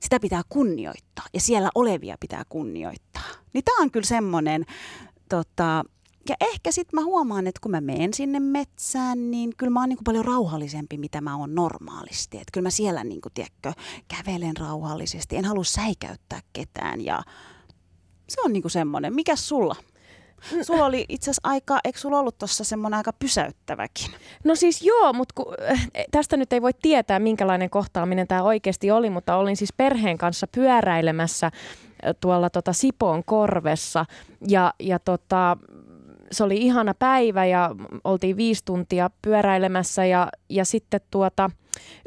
[0.03, 3.23] sitä pitää kunnioittaa ja siellä olevia pitää kunnioittaa.
[3.53, 4.65] Niin tämä on kyllä semmoinen,
[5.29, 5.85] tota,
[6.29, 9.88] ja ehkä sitten mä huomaan, että kun mä menen sinne metsään, niin kyllä mä oon
[9.88, 12.37] niinku paljon rauhallisempi, mitä mä oon normaalisti.
[12.37, 13.73] Että kyllä mä siellä niinku, tiedätkö,
[14.09, 17.23] kävelen rauhallisesti, en halua säikäyttää ketään ja
[18.29, 19.15] se on niinku semmoinen.
[19.15, 19.77] Mikäs sulla?
[20.62, 24.11] Sulla oli itse asiassa aika, eikö sulla ollut tuossa semmoinen aika pysäyttäväkin?
[24.44, 28.90] No siis joo, mutta ku, eh, tästä nyt ei voi tietää, minkälainen kohtaaminen tämä oikeasti
[28.90, 34.05] oli, mutta olin siis perheen kanssa pyöräilemässä eh, tuolla tota Sipoon korvessa.
[34.48, 35.57] Ja, ja tota,
[36.33, 37.70] se oli ihana päivä ja
[38.05, 41.50] oltiin viisi tuntia pyöräilemässä ja, ja sitten tuota,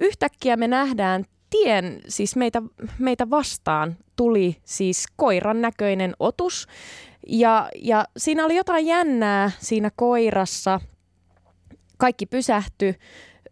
[0.02, 2.62] yhtäkkiä me nähdään tien, siis meitä,
[3.00, 6.68] meitä vastaan tuli siis koiran näköinen otus
[7.28, 10.80] ja, ja siinä oli jotain jännää siinä koirassa.
[11.98, 12.96] Kaikki pysähtyi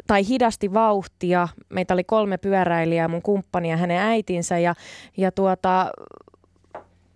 [0.07, 1.47] tai hidasti vauhtia.
[1.69, 4.59] Meitä oli kolme pyöräilijää, mun kumppani ja hänen äitinsä.
[4.59, 4.75] Ja,
[5.17, 5.91] ja tuota,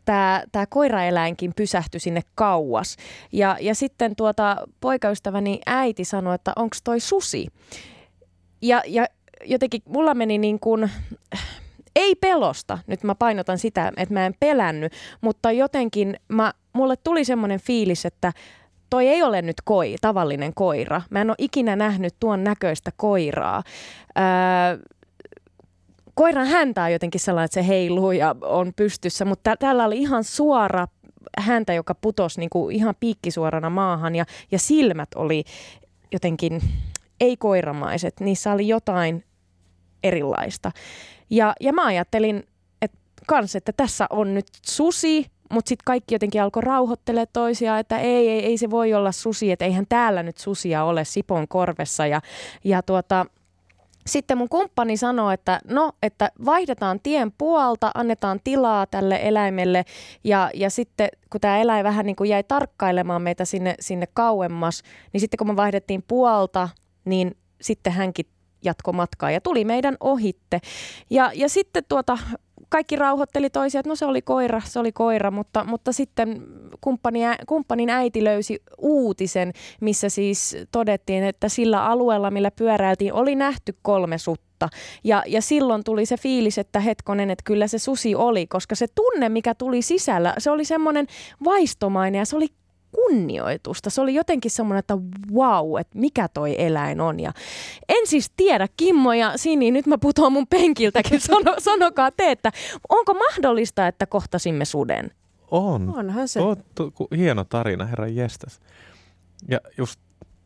[0.06, 2.98] tämä, koiraeläinkin pysähtyi sinne kauas.
[3.32, 7.48] Ja, ja sitten tuota, poikaystäväni äiti sanoi, että onko toi susi.
[8.62, 9.06] Ja, ja
[9.46, 10.92] jotenkin mulla meni niin kuin,
[11.98, 17.26] ei pelosta, nyt mä painotan sitä, että mä en pelännyt, mutta jotenkin mä, mulle tuli
[17.26, 18.34] semmoinen fiilis, että
[18.90, 21.02] toi ei ole nyt koi, tavallinen koira.
[21.10, 23.64] Mä en ole ikinä nähnyt tuon näköistä koiraa.
[24.18, 24.24] Öö,
[26.14, 30.24] koiran häntä on jotenkin sellainen, että se heiluu ja on pystyssä, mutta tällä oli ihan
[30.24, 30.88] suora
[31.40, 35.44] häntä, joka putosi niin ihan piikkisuorana maahan ja, ja silmät oli
[36.12, 36.62] jotenkin
[37.20, 39.24] ei koiramaiset, niissä oli jotain
[40.04, 40.72] erilaista.
[41.30, 42.44] Ja, ja mä ajattelin
[42.82, 48.00] että kans, että tässä on nyt susi, mutta sitten kaikki jotenkin alkoi rauhoittele toisiaan, että
[48.00, 52.08] ei, ei, ei se voi olla susi, että eihän täällä nyt susia ole Sipon korvessa.
[52.08, 52.22] Ja,
[52.64, 53.26] ja tuota,
[54.08, 59.86] sitten mun kumppani sanoi, että no, että vaihdetaan tien puolta, annetaan tilaa tälle eläimelle
[60.24, 64.84] ja, ja sitten kun tämä eläin vähän niin kuin jäi tarkkailemaan meitä sinne, sinne kauemmas,
[65.14, 66.70] niin sitten kun me vaihdettiin puolta,
[67.06, 68.26] niin sitten hänkin
[68.64, 70.60] jatko matkaa ja tuli meidän ohitte.
[71.10, 72.18] Ja, ja sitten tuota,
[72.70, 76.44] kaikki rauhoitteli toisia, että no se oli koira, se oli koira, mutta, mutta sitten
[76.82, 83.76] kumppani, kumppanin äiti löysi uutisen, missä siis todettiin, että sillä alueella, millä pyöräiltiin, oli nähty
[83.82, 84.70] kolme sutta.
[85.04, 88.86] Ja, ja silloin tuli se fiilis, että hetkonen, että kyllä se susi oli, koska se
[88.96, 91.08] tunne, mikä tuli sisällä, se oli semmoinen
[91.46, 92.48] vaistomainen ja se oli
[92.92, 93.90] kunnioitusta.
[93.90, 94.98] Se oli jotenkin semmoinen, että
[95.34, 97.20] wow, että mikä toi eläin on.
[97.20, 97.34] Ja
[97.90, 102.52] en siis tiedä, Kimmo ja Sini, nyt mä putoan mun penkiltäkin, Sano, sanokaa te, että
[102.90, 105.12] onko mahdollista, että kohtasimme suden?
[105.52, 105.94] On.
[105.98, 106.40] Onhan se.
[106.40, 106.56] On,
[107.18, 108.60] hieno tarina, herra jestas.
[109.50, 110.00] Ja just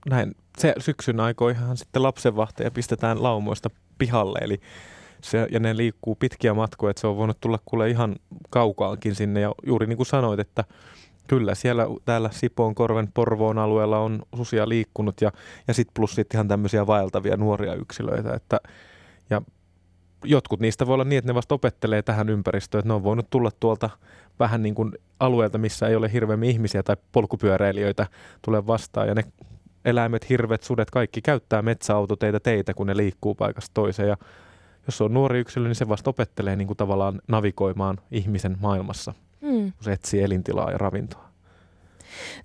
[0.10, 4.62] näin, se syksyn aikoihan sitten lapsenvahteja pistetään laumoista pihalle, eli
[5.22, 8.16] se, ja ne liikkuu pitkiä matkoja, että se on voinut tulla kuule ihan
[8.50, 9.40] kaukaankin sinne.
[9.40, 10.64] Ja juuri niin kuin sanoit, että
[11.32, 15.32] kyllä siellä täällä Sipoon korven Porvoon alueella on susia liikkunut ja,
[15.68, 18.34] ja sitten plus sitten ihan tämmöisiä vaeltavia nuoria yksilöitä.
[18.34, 18.60] Että,
[19.30, 19.42] ja
[20.24, 23.30] jotkut niistä voi olla niin, että ne vasta opettelee tähän ympäristöön, että ne on voinut
[23.30, 23.90] tulla tuolta
[24.40, 28.08] vähän niin kuin alueelta, missä ei ole hirveämmin ihmisiä tai polkupyöräilijöitä
[28.42, 29.24] tulee vastaan ja ne
[29.86, 34.18] eläimet, hirvet, sudet, kaikki käyttää metsäautoteitä teitä, kun ne liikkuu paikasta toiseen ja
[34.88, 39.72] jos on nuori yksilö, niin se vasta opettelee niin kuin tavallaan navigoimaan ihmisen maailmassa, mm.
[39.72, 41.30] kun se etsii elintilaa ja ravintoa.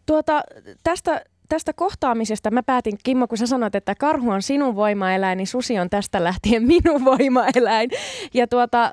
[0.06, 0.42] Tuota,
[0.82, 5.46] tästä tästä kohtaamisesta mä päätin, Kimmo, kun sä sanoit, että karhu on sinun voimaeläin, niin
[5.46, 7.90] susi on tästä lähtien minun voimaeläin.
[8.35, 8.92] Ja tuota,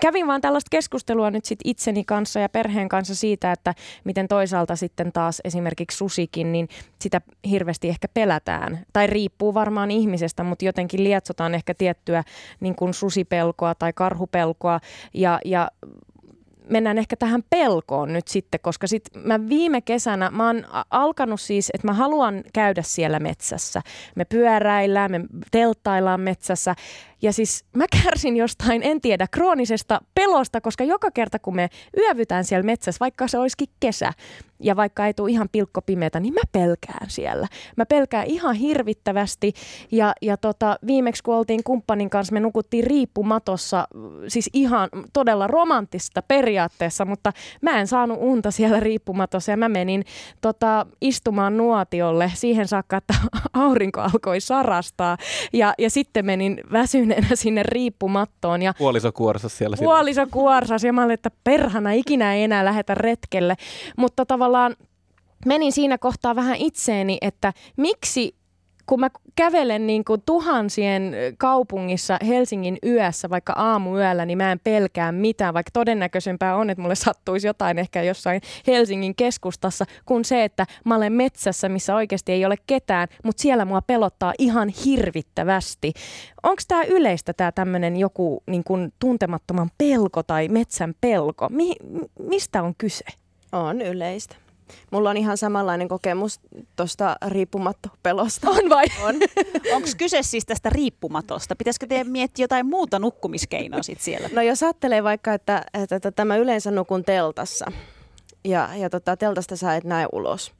[0.00, 4.76] kävin vaan tällaista keskustelua nyt sit itseni kanssa ja perheen kanssa siitä, että miten toisaalta
[4.76, 6.68] sitten taas esimerkiksi susikin, niin
[7.00, 8.78] sitä hirveästi ehkä pelätään.
[8.92, 12.24] Tai riippuu varmaan ihmisestä, mutta jotenkin lietsotaan ehkä tiettyä
[12.60, 14.80] niin kuin susipelkoa tai karhupelkoa.
[15.14, 15.70] Ja, ja
[16.70, 21.70] mennään ehkä tähän pelkoon nyt sitten, koska sit mä viime kesänä, mä oon alkanut siis,
[21.74, 23.82] että mä haluan käydä siellä metsässä.
[24.14, 26.74] Me pyöräillään, me telttaillaan metsässä
[27.22, 32.44] ja siis mä kärsin jostain, en tiedä, kroonisesta pelosta, koska joka kerta kun me yövytään
[32.44, 34.12] siellä metsässä, vaikka se olisikin kesä,
[34.60, 37.48] ja vaikka ei tule ihan pilkko pimeätä, niin mä pelkään siellä.
[37.76, 39.52] Mä pelkään ihan hirvittävästi
[39.92, 43.88] ja, ja tota, viimeksi kun oltiin kumppanin kanssa, me nukuttiin riippumatossa,
[44.28, 50.04] siis ihan todella romanttista periaatteessa, mutta mä en saanut unta siellä riippumatossa ja mä menin
[50.40, 53.14] tota, istumaan nuotiolle siihen saakka, että
[53.52, 55.16] aurinko alkoi sarastaa
[55.52, 56.60] ja, ja sitten menin
[57.08, 58.62] väsyneenä sinne riippumattoon.
[58.62, 59.76] Ja puoliso kuorsas siellä.
[59.76, 63.54] Puoliso kuorsas ja mä olin, että perhana ikinä ei enää lähetä retkelle,
[63.96, 64.76] mutta tavallaan tavallaan
[65.46, 68.34] menin siinä kohtaa vähän itseeni, että miksi
[68.88, 75.12] kun mä kävelen niin kuin tuhansien kaupungissa Helsingin yössä, vaikka aamuyöllä, niin mä en pelkää
[75.12, 80.66] mitään, vaikka todennäköisempää on, että mulle sattuisi jotain ehkä jossain Helsingin keskustassa, kuin se, että
[80.84, 85.92] mä olen metsässä, missä oikeasti ei ole ketään, mutta siellä mua pelottaa ihan hirvittävästi.
[86.42, 91.48] Onko tämä yleistä, tämä tämmöinen joku niin kuin tuntemattoman pelko tai metsän pelko?
[91.50, 91.76] Mi-
[92.18, 93.04] mistä on kyse?
[93.52, 94.47] On yleistä.
[94.90, 96.40] Mulla on ihan samanlainen kokemus
[96.76, 98.50] tuosta riippumattopelosta.
[98.50, 98.84] On vai?
[99.02, 99.14] On.
[99.74, 101.56] Onko kyse siis tästä riippumatosta?
[101.56, 104.28] Pitäisikö teidän miettiä jotain muuta nukkumiskeinoa sit siellä?
[104.32, 107.72] No jos ajattelee vaikka, että, että, että tämä yleensä nukun teltassa.
[108.44, 110.52] Ja, ja tota, teltasta sä et näe ulos.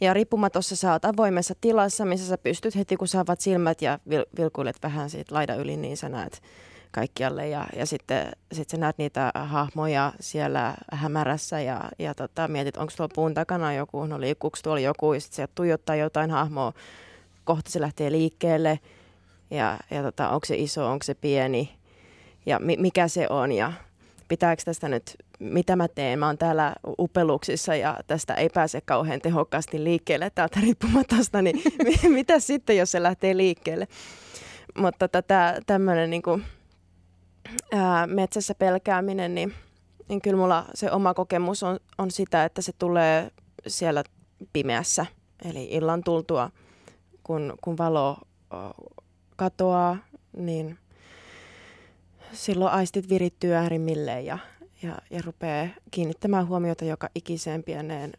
[0.00, 3.98] Ja riippumatossa sä oot avoimessa tilassa, missä sä pystyt heti kun sä avaat silmät ja
[4.08, 6.42] vil, vilkuilet vähän siitä laida yli, niin sä näet
[6.94, 12.76] kaikkialle ja, ja sitten sit sä näet niitä hahmoja siellä hämärässä ja, ja tota, mietit,
[12.76, 16.72] onko tuolla puun takana joku, no liikkuuko tuolla joku ja sitten se tuijottaa jotain hahmoa,
[17.44, 18.80] kohta se lähtee liikkeelle
[19.50, 21.74] ja, ja tota, onko se iso, onko se pieni
[22.46, 23.72] ja mi, mikä se on ja
[24.28, 29.20] pitääkö tästä nyt, mitä mä teen, mä oon täällä upeluksissa ja tästä ei pääse kauhean
[29.20, 31.62] tehokkaasti liikkeelle täältä riippumattomasta, niin
[32.08, 33.88] mitä sitten, jos se lähtee liikkeelle?
[34.78, 36.44] Mutta tätä tämmöinen niin kuin,
[37.72, 39.54] ää, metsässä pelkääminen, niin,
[40.08, 43.30] niin kyllä mulla se oma kokemus on, on sitä, että se tulee
[43.66, 44.04] siellä
[44.52, 45.06] pimeässä.
[45.44, 46.50] Eli illan tultua,
[47.22, 48.18] kun, kun valo
[49.36, 49.96] katoaa,
[50.36, 50.78] niin
[52.32, 54.38] silloin aistit virittyy äärimmilleen ja,
[54.82, 58.12] ja, ja rupeaa kiinnittämään huomiota joka ikiseen pieneen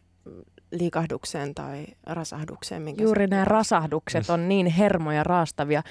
[0.70, 2.82] liikahdukseen tai rasahdukseen.
[2.82, 5.82] Minkä Juuri nämä rasahdukset on niin hermoja raastavia.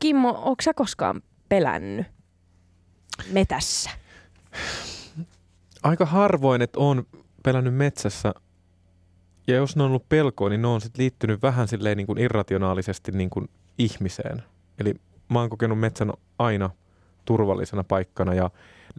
[0.00, 2.06] Kimmo, onko sä koskaan pelännyt?
[3.32, 3.90] Metässä?
[5.82, 7.06] Aika harvoin, että on
[7.42, 8.34] pelännyt metsässä.
[9.46, 12.18] Ja jos ne on ollut pelkoa, niin ne on sitten liittynyt vähän silleen niin kuin
[12.18, 13.48] irrationaalisesti niin kuin
[13.78, 14.42] ihmiseen.
[14.78, 14.94] Eli
[15.28, 16.70] mä oon kokenut metsän aina
[17.24, 18.50] turvallisena paikkana ja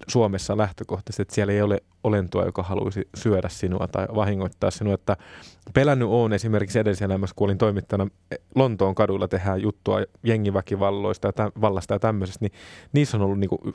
[0.08, 4.94] Suomessa lähtökohtaisesti, että siellä ei ole olentoa, joka haluaisi syödä sinua tai vahingoittaa sinua.
[4.94, 5.18] Että
[5.74, 8.08] pelännyt on esimerkiksi edellisessä elämässä, kun olin toimittajana
[8.56, 12.52] Lontoon kaduilla tehdään juttua jengiväkivalloista ja tä- vallasta ja tämmöisestä, niin
[12.94, 13.74] niissä on ollut niin kuin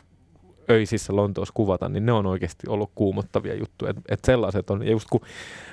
[0.71, 3.91] öisissä Lontoossa kuvata, niin ne on oikeasti ollut kuumottavia juttuja.
[3.91, 5.21] Että et sellaiset on, ja just kun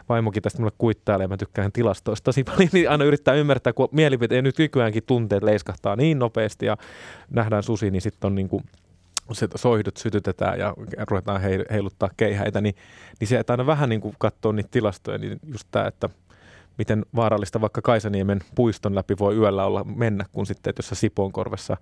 [0.09, 3.89] vaimokin tästä mulle kuittailee, ja mä tykkään tilastoista tosi paljon, niin aina yrittää ymmärtää, kun
[3.91, 6.77] mielipiteet, nyt nykyäänkin tunteet leiskahtaa niin nopeasti ja
[7.29, 8.63] nähdään susi, niin sitten on niin kuin
[9.31, 10.73] se soihdut sytytetään ja
[11.09, 12.75] ruvetaan heiluttaa keihäitä, niin,
[13.19, 16.09] niin se, että aina vähän niin kuin katsoo niitä tilastoja, niin just tämä, että
[16.77, 20.95] miten vaarallista vaikka Kaisaniemen puiston läpi voi yöllä olla mennä, kun sitten, että jos sä
[20.95, 21.77] Sipoonkorvessa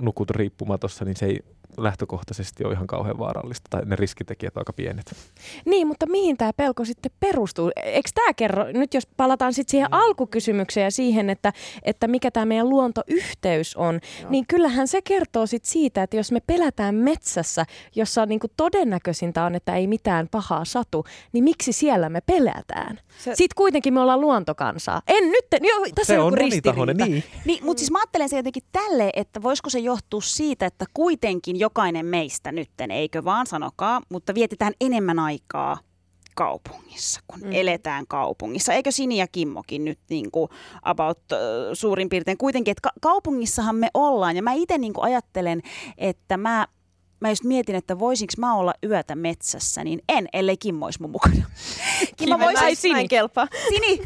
[0.00, 1.40] nukut riippumatossa, niin se ei
[1.76, 5.16] lähtökohtaisesti ole ihan kauhean vaarallista tai ne riskitekijät aika pienet.
[5.64, 7.70] Niin, mutta mihin tämä pelko sitten perustuu?
[7.76, 11.52] Eikö tämä kerro, nyt jos palataan sitten siihen alkukysymykseen ja siihen, että,
[11.82, 14.30] että mikä tämä meidän luontoyhteys on, Joo.
[14.30, 19.54] niin kyllähän se kertoo sitten siitä, että jos me pelätään metsässä, jossa niinku todennäköisintä on,
[19.54, 23.00] että ei mitään pahaa satu, niin miksi siellä me pelätään?
[23.18, 23.30] Se...
[23.34, 25.02] Sitten kuitenkin me ollaan luontokansaa.
[25.06, 26.94] En nyt, jo, tässä se on, on ristiriita.
[26.94, 27.24] Niin.
[27.44, 31.59] niin, mutta siis mä ajattelen se jotenkin tälle, että voisiko se johtua siitä, että kuitenkin
[31.60, 35.78] jokainen meistä nytten, eikö vaan sanokaa, mutta vietetään enemmän aikaa
[36.34, 37.52] kaupungissa, kun mm.
[37.52, 38.72] eletään kaupungissa.
[38.72, 40.50] Eikö Sini ja Kimmokin nyt niin kuin
[40.82, 41.38] about uh,
[41.72, 44.36] suurin piirtein kuitenkin, että ka- kaupungissahan me ollaan.
[44.36, 45.62] Ja mä itse niin ajattelen,
[45.98, 46.66] että mä
[47.20, 51.10] mä just mietin, että voisinko mä olla yötä metsässä, niin en, ellei Kimmo olisi mun
[51.10, 51.34] mukana.
[52.16, 53.08] Kimmo voisi Sini.
[53.08, 53.48] kelpaa.
[53.68, 54.00] Sini,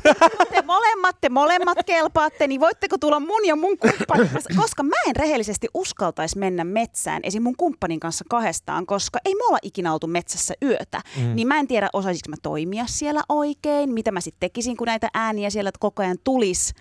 [0.50, 4.50] te molemmat, te molemmat kelpaatte, niin voitteko tulla mun ja mun kumppanin kanssa?
[4.56, 7.42] Koska mä en rehellisesti uskaltaisi mennä metsään esim.
[7.42, 11.00] mun kumppanin kanssa kahdestaan, koska ei me olla ikinä oltu metsässä yötä.
[11.16, 11.34] Mm.
[11.34, 15.08] Niin mä en tiedä, osaisinko mä toimia siellä oikein, mitä mä sitten tekisin, kun näitä
[15.14, 16.74] ääniä siellä koko ajan tulisi.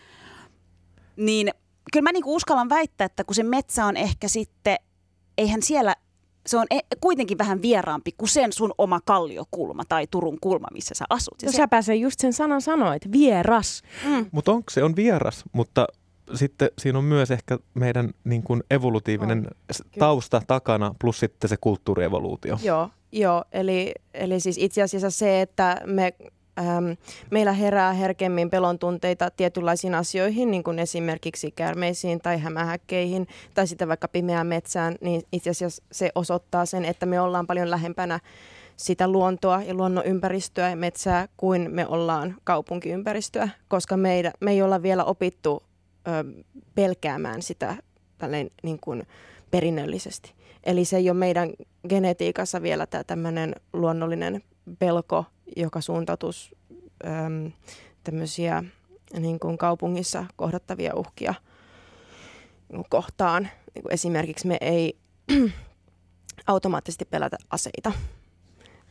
[1.16, 1.50] Niin
[1.94, 4.78] kyllä mä niinku uskallan väittää, että kun se metsä on ehkä sitten,
[5.38, 5.96] eihän siellä
[6.46, 10.96] se on e- kuitenkin vähän vieraampi kuin sen sun oma kalliokulma tai Turun kulma, missä
[10.96, 11.42] sä asut.
[11.42, 11.58] Ja no se...
[11.58, 13.82] sä pääsee just sen sanan sanoit, vieras.
[14.06, 14.26] Mm.
[14.32, 15.88] Mutta onko se on vieras, mutta
[16.34, 20.48] sitten siinä on myös ehkä meidän niin kuin evolutiivinen on, tausta kyllä.
[20.48, 22.58] takana plus sitten se kulttuurievoluutio.
[22.64, 26.14] Joo, joo eli, eli siis itse asiassa se, että me
[26.60, 26.92] ähm,
[27.32, 33.88] meillä herää herkemmin pelon tunteita tietynlaisiin asioihin, niin kuin esimerkiksi kärmeisiin tai hämähäkkeihin tai sitten
[33.88, 38.20] vaikka pimeään metsään, niin itse asiassa se osoittaa sen, että me ollaan paljon lähempänä
[38.78, 44.62] sitä luontoa ja luonnon ympäristöä ja metsää kuin me ollaan kaupunkiympäristöä, koska meidän, me ei
[44.62, 45.64] olla vielä opittu
[46.08, 46.44] ö,
[46.76, 47.76] pelkäämään sitä
[48.18, 49.04] tälleen niin kuin
[49.52, 50.34] perinnöllisesti.
[50.64, 51.50] Eli se ei ole meidän
[51.90, 54.44] genetiikassa vielä tämä tämmöinen luonnollinen
[54.80, 56.58] pelko joka suuntautuisi
[57.06, 57.52] äm,
[58.04, 58.64] tämmöisiä
[59.20, 61.34] niin kuin kaupungissa kohdattavia uhkia
[62.72, 63.50] niin kohtaan.
[63.76, 64.98] Niin kuin esimerkiksi me ei
[66.48, 67.92] automaattisesti pelätä aseita,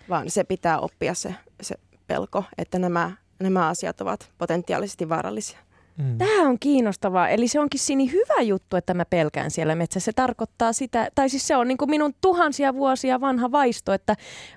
[0.09, 1.75] vaan se pitää oppia se, se
[2.07, 5.59] pelko, että nämä, nämä asiat ovat potentiaalisesti vaarallisia.
[5.99, 6.19] Mm.
[6.19, 7.29] Tämä on kiinnostavaa.
[7.29, 10.05] Eli se onkin Sini hyvä juttu, että mä pelkään siellä metsässä.
[10.05, 14.17] Se tarkoittaa sitä, tai siis se on niin kuin minun tuhansia vuosia vanha vaisto, että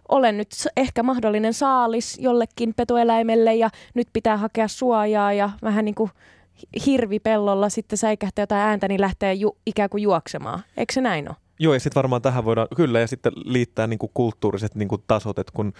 [0.09, 5.95] olen nyt ehkä mahdollinen saalis jollekin petoeläimelle ja nyt pitää hakea suojaa ja vähän niin
[5.95, 6.11] kuin
[6.85, 10.59] hirvipellolla sitten säikähtää jotain ääntä, niin lähtee ju, ikään kuin juoksemaan.
[10.77, 11.35] Eikö se näin ole?
[11.59, 15.03] Joo, ja sitten varmaan tähän voidaan, kyllä, ja sitten liittää niin kuin kulttuuriset niin kuin
[15.07, 15.73] tasot, että kun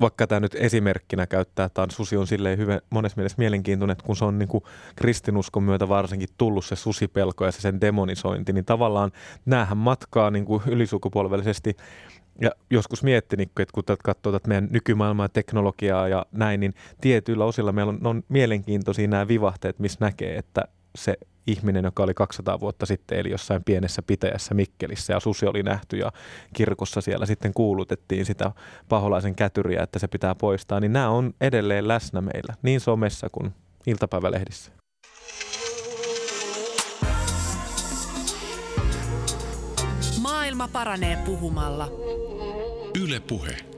[0.00, 4.16] vaikka tämä nyt esimerkkinä käyttää, että susi on silleen hyvä, monessa mielessä mielenkiintoinen, että kun
[4.16, 4.64] se on niin kuin
[4.96, 9.12] kristinuskon myötä varsinkin tullut se susipelko ja se sen demonisointi, niin tavallaan
[9.46, 11.76] näähän matkaa niin kuin ylisukupolvellisesti.
[12.40, 17.44] Ja joskus miettinyt, että kun katsoo että meidän nykymaailmaa ja teknologiaa ja näin, niin tietyillä
[17.44, 20.62] osilla meillä on, on mielenkiintoisia nämä vivahteet, missä näkee, että
[20.94, 25.62] se ihminen, joka oli 200 vuotta sitten, eli jossain pienessä pitäjässä Mikkelissä, ja susi oli
[25.62, 26.12] nähty, ja
[26.54, 28.52] kirkossa siellä sitten kuulutettiin sitä
[28.88, 33.54] paholaisen kätyriä, että se pitää poistaa, niin nämä on edelleen läsnä meillä, niin somessa kuin
[33.86, 34.72] iltapäivälehdissä.
[40.20, 41.88] Maailma paranee puhumalla.
[43.02, 43.75] Yle Puhe.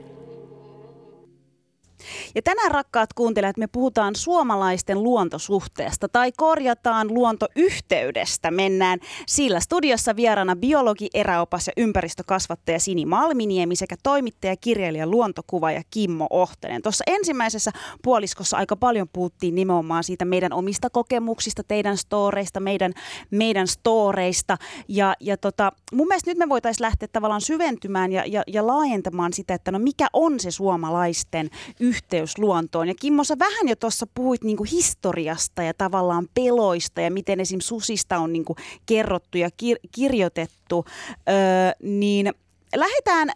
[2.35, 8.51] Ja tänään rakkaat kuuntelijat, me puhutaan suomalaisten luontosuhteesta tai korjataan luontoyhteydestä.
[8.51, 15.81] Mennään sillä studiossa vieraana biologi, eräopas ja ympäristökasvattaja Sini Malminiemi sekä toimittaja, kirjailija, luontokuva ja
[15.91, 16.81] Kimmo Ohtenen.
[16.81, 17.71] Tuossa ensimmäisessä
[18.03, 22.93] puoliskossa aika paljon puhuttiin nimenomaan siitä meidän omista kokemuksista, teidän storeista, meidän,
[23.31, 24.57] meidän storeista.
[24.87, 29.33] Ja, ja tota, mun mielestä nyt me voitaisiin lähteä tavallaan syventymään ja, ja, ja laajentamaan
[29.33, 32.87] sitä, että no mikä on se suomalaisten yhteys yhteys luontoon.
[32.87, 37.59] Ja Kimmo, sä vähän jo tuossa puhuit niinku historiasta ja tavallaan peloista ja miten esim.
[37.59, 38.55] susista on niinku
[38.85, 40.85] kerrottu ja kir- kirjoitettu.
[41.29, 41.35] Öö,
[41.83, 42.33] niin
[42.75, 43.31] lähdetään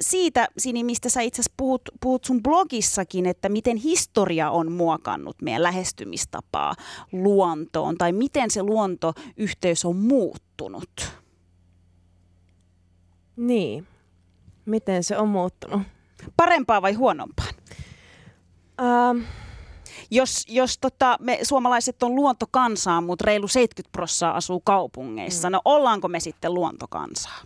[0.00, 5.42] siitä, Sini, mistä sä itse asiassa puhut, puhut sun blogissakin, että miten historia on muokannut
[5.42, 6.74] meidän lähestymistapaa
[7.12, 11.12] luontoon tai miten se luontoyhteys on muuttunut.
[13.36, 13.86] Niin,
[14.64, 15.82] miten se on muuttunut?
[16.36, 17.54] Parempaa vai huonompaan?
[18.80, 19.24] Ähm.
[20.10, 25.52] Jos, jos tota, me suomalaiset on luontokansaa, mutta reilu 70 prosenttia asuu kaupungeissa, mm.
[25.52, 27.40] no ollaanko me sitten luontokansaa?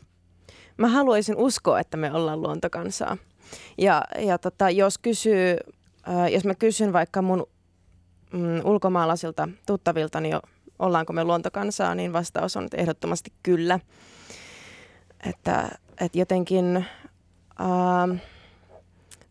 [0.77, 3.17] Mä haluaisin uskoa, että me ollaan luontokansaa.
[3.79, 5.57] Ja, ja tota, jos, kysyy,
[6.09, 7.47] äh, jos mä kysyn vaikka mun
[8.33, 10.37] mm, ulkomaalaisilta tuttavilta, niin
[10.79, 13.81] ollaanko me luontokansaa, niin vastaus on ehdottomasti kyllä.
[15.29, 18.21] että, että jotenkin äh,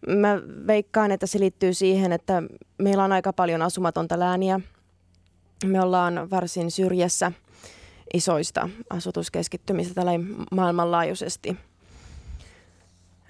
[0.07, 2.43] mä veikkaan, että se liittyy siihen, että
[2.77, 4.59] meillä on aika paljon asumatonta lääniä.
[5.65, 7.31] Me ollaan varsin syrjässä
[8.13, 10.11] isoista asutuskeskittymistä tällä
[10.51, 11.57] maailmanlaajuisesti.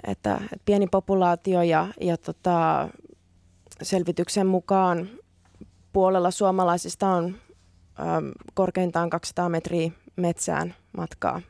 [0.07, 2.89] Että, että pieni populaatio ja, ja tota,
[3.81, 5.09] selvityksen mukaan
[5.93, 11.41] puolella suomalaisista on äm, korkeintaan 200 metriä metsään matkaa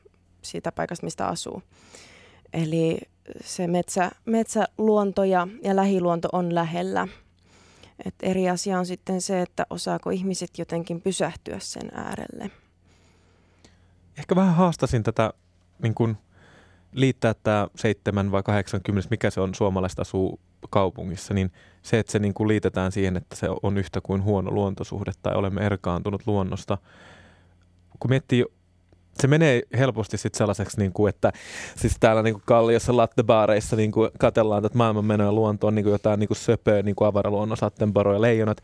[0.42, 1.64] siitä paikasta, mistä asuu.
[2.54, 2.98] Eli
[3.42, 7.08] se metsä, metsäluonto ja, ja lähiluonto on lähellä.
[8.06, 12.52] Et eri asia on sitten se, että osaako ihmiset jotenkin pysähtyä sen äärelle.
[14.18, 15.34] Ehkä vähän haastasin tätä
[15.82, 16.18] niin kun
[16.92, 21.52] liittää tämä 7 vai 80, mikä se on suomalaista asuu kaupungissa, niin
[21.82, 25.36] se, että se niin kuin liitetään siihen, että se on yhtä kuin huono luontosuhde tai
[25.36, 26.78] olemme erkaantunut luonnosta.
[28.00, 28.46] Kun miettii
[29.20, 31.32] se menee helposti sitten sellaiseksi, niin kuin, että
[31.76, 35.92] siis täällä niin kuin Kalliossa lattebaareissa niin kuin katellaan tätä maailman menoa luontoon niin kuin
[35.92, 38.62] jotain niin kuin söpöä, niin kuin avaraluonnon, sattenparo ja leijonat.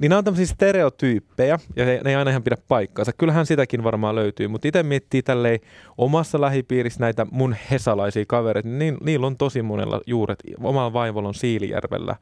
[0.00, 3.12] Niin nämä on tämmöisiä stereotyyppejä, ja ne ei aina ihan pidä paikkaansa.
[3.12, 5.60] Kyllähän sitäkin varmaan löytyy, mutta itse miettii tälleen
[5.98, 10.38] omassa lähipiirissä näitä mun hesalaisia kavereita, niin niillä on tosi monella juuret.
[10.62, 12.16] Oma vaivolla on Siilijärvellä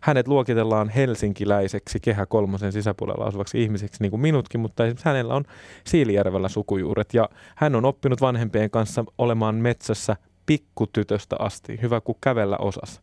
[0.00, 5.44] hänet luokitellaan helsinkiläiseksi kehä kolmosen sisäpuolella asuvaksi ihmiseksi, niin kuin minutkin, mutta hänellä on
[5.84, 12.56] Siilijärvellä sukujuuret ja hän on oppinut vanhempien kanssa olemaan metsässä pikkutytöstä asti, hyvä kuin kävellä
[12.56, 13.00] osas.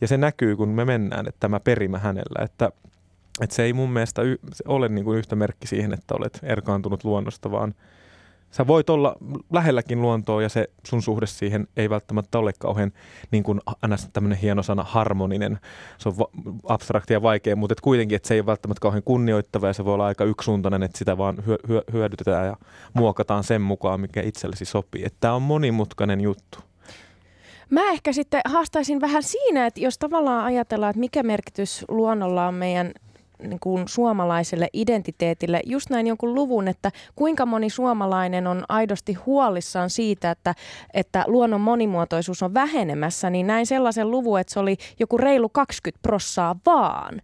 [0.00, 2.72] Ja se näkyy, kun me mennään, että tämä perimä hänellä, että,
[3.40, 7.04] että se ei mun mielestä y- ole niin kuin yhtä merkki siihen, että olet erkaantunut
[7.04, 7.74] luonnosta, vaan–
[8.50, 9.16] sä voit olla
[9.52, 12.92] lähelläkin luontoa ja se sun suhde siihen ei välttämättä ole kauhean
[13.30, 15.58] niin kuin aina tämmöinen hieno sana harmoninen.
[15.98, 16.30] Se on va-
[16.68, 19.84] abstraktia ja vaikea, mutta et kuitenkin, että se ei ole välttämättä kauhean kunnioittava ja se
[19.84, 22.56] voi olla aika yksisuuntainen, että sitä vaan hyö- hyö- hyödytetään ja
[22.94, 25.06] muokataan sen mukaan, mikä itsellesi sopii.
[25.20, 26.58] Tämä on monimutkainen juttu.
[27.70, 32.54] Mä ehkä sitten haastaisin vähän siinä, että jos tavallaan ajatellaan, että mikä merkitys luonnolla on
[32.54, 32.92] meidän
[33.42, 39.90] niin kuin suomalaiselle identiteetille just näin jonkun luvun, että kuinka moni suomalainen on aidosti huolissaan
[39.90, 40.54] siitä, että,
[40.94, 46.02] että luonnon monimuotoisuus on vähenemässä, niin näin sellaisen luvun, että se oli joku reilu 20
[46.02, 47.22] prossaa vaan.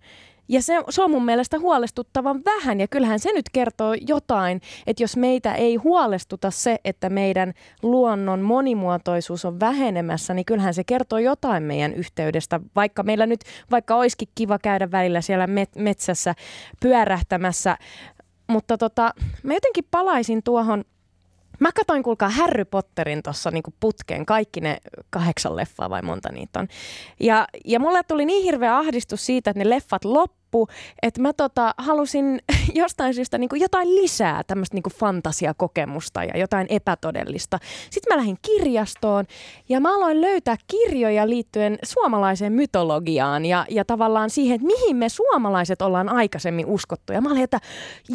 [0.49, 5.03] Ja se, se on mun mielestä huolestuttavan vähän ja kyllähän se nyt kertoo jotain, että
[5.03, 11.19] jos meitä ei huolestuta se, että meidän luonnon monimuotoisuus on vähenemässä, niin kyllähän se kertoo
[11.19, 13.41] jotain meidän yhteydestä, vaikka meillä nyt,
[13.71, 16.35] vaikka olisikin kiva käydä välillä siellä met- metsässä
[16.81, 17.79] pyörähtämässä,
[18.47, 20.85] mutta tota, mä jotenkin palaisin tuohon
[21.65, 24.79] Mä katsoin, kuulkaa, Harry Potterin tuossa niinku putkeen, kaikki ne
[25.11, 26.69] kahdeksan leffaa vai monta niitä on.
[27.21, 30.69] Ja, ja mulle tuli niin hirveä ahdistus siitä, että ne leffat loppu loppu,
[31.03, 32.41] että mä tota, halusin
[32.75, 37.59] jostain syystä niin kuin jotain lisää tämmöistä niin fantasiakokemusta ja jotain epätodellista.
[37.91, 39.25] Sitten mä lähdin kirjastoon
[39.69, 45.09] ja mä aloin löytää kirjoja liittyen suomalaiseen mytologiaan ja, ja tavallaan siihen, että mihin me
[45.09, 47.13] suomalaiset ollaan aikaisemmin uskottu.
[47.13, 47.61] Ja mä olin, että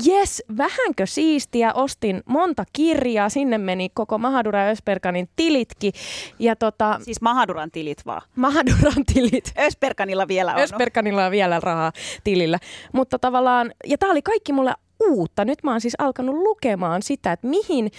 [0.03, 5.93] jes, vähänkö siistiä, ostin monta kirjaa, sinne meni koko Mahadura Ösperkanin tilitkin.
[6.39, 8.21] Ja tota, siis Mahaduran tilit vaan?
[8.35, 9.53] Mahaduran tilit.
[9.59, 10.61] Ösperkanilla vielä on.
[10.61, 11.91] Ösperkanilla on vielä rahaa
[12.29, 12.59] tilillä.
[12.93, 14.73] Mutta tavallaan, ja tämä oli kaikki mulle
[15.09, 15.45] uutta.
[15.45, 17.91] Nyt mä oon siis alkanut lukemaan sitä, että mihin,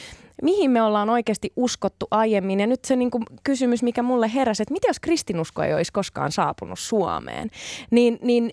[0.43, 2.61] mihin me ollaan oikeasti uskottu aiemmin.
[2.61, 5.93] Ja nyt se niin kuin, kysymys, mikä mulle heräsi, että mitä jos kristinusko ei olisi
[5.93, 7.51] koskaan saapunut Suomeen,
[7.91, 8.53] niin, niin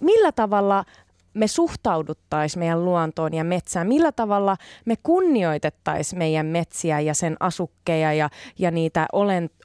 [0.00, 0.84] millä tavalla
[1.34, 8.12] me suhtauduttaisiin meidän luontoon ja metsään, millä tavalla me kunnioitettaisiin meidän metsiä ja sen asukkeja
[8.12, 9.06] ja, ja niitä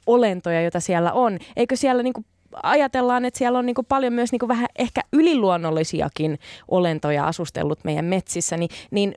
[0.06, 1.38] olentoja, joita siellä on.
[1.56, 2.26] Eikö siellä niin kuin
[2.62, 6.38] ajatellaan, että siellä on niin kuin paljon myös niin kuin vähän ehkä yliluonnollisiakin
[6.68, 9.14] olentoja asustellut meidän metsissä, niin, niin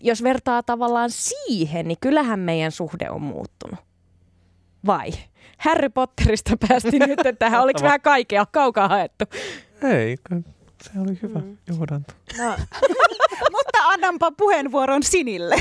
[0.00, 3.78] jos vertaa tavallaan siihen, niin kyllähän meidän suhde on muuttunut.
[4.86, 5.10] Vai?
[5.58, 7.62] Harry Potterista päästiin nyt tähän.
[7.62, 9.24] Oliko vähän kaikkea kaukaa haettu?
[9.82, 10.16] Ei,
[10.82, 11.56] se oli hyvä mm.
[11.68, 12.14] johdanto.
[12.38, 12.56] No.
[13.56, 15.56] Mutta annanpa puheenvuoron Sinille.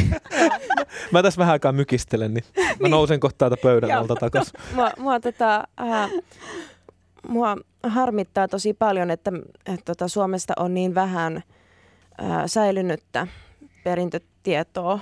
[1.11, 2.91] mä tässä vähän aikaa mykistelen, niin mä niin.
[2.91, 4.59] nousen kohta täältä pöydän alta takaisin.
[4.73, 6.09] mua, mua tota, äh,
[7.29, 9.31] mua harmittaa tosi paljon, että,
[9.65, 11.43] että tota Suomesta on niin vähän
[12.17, 13.27] ää, säilynyttä
[13.83, 14.99] perintötietoa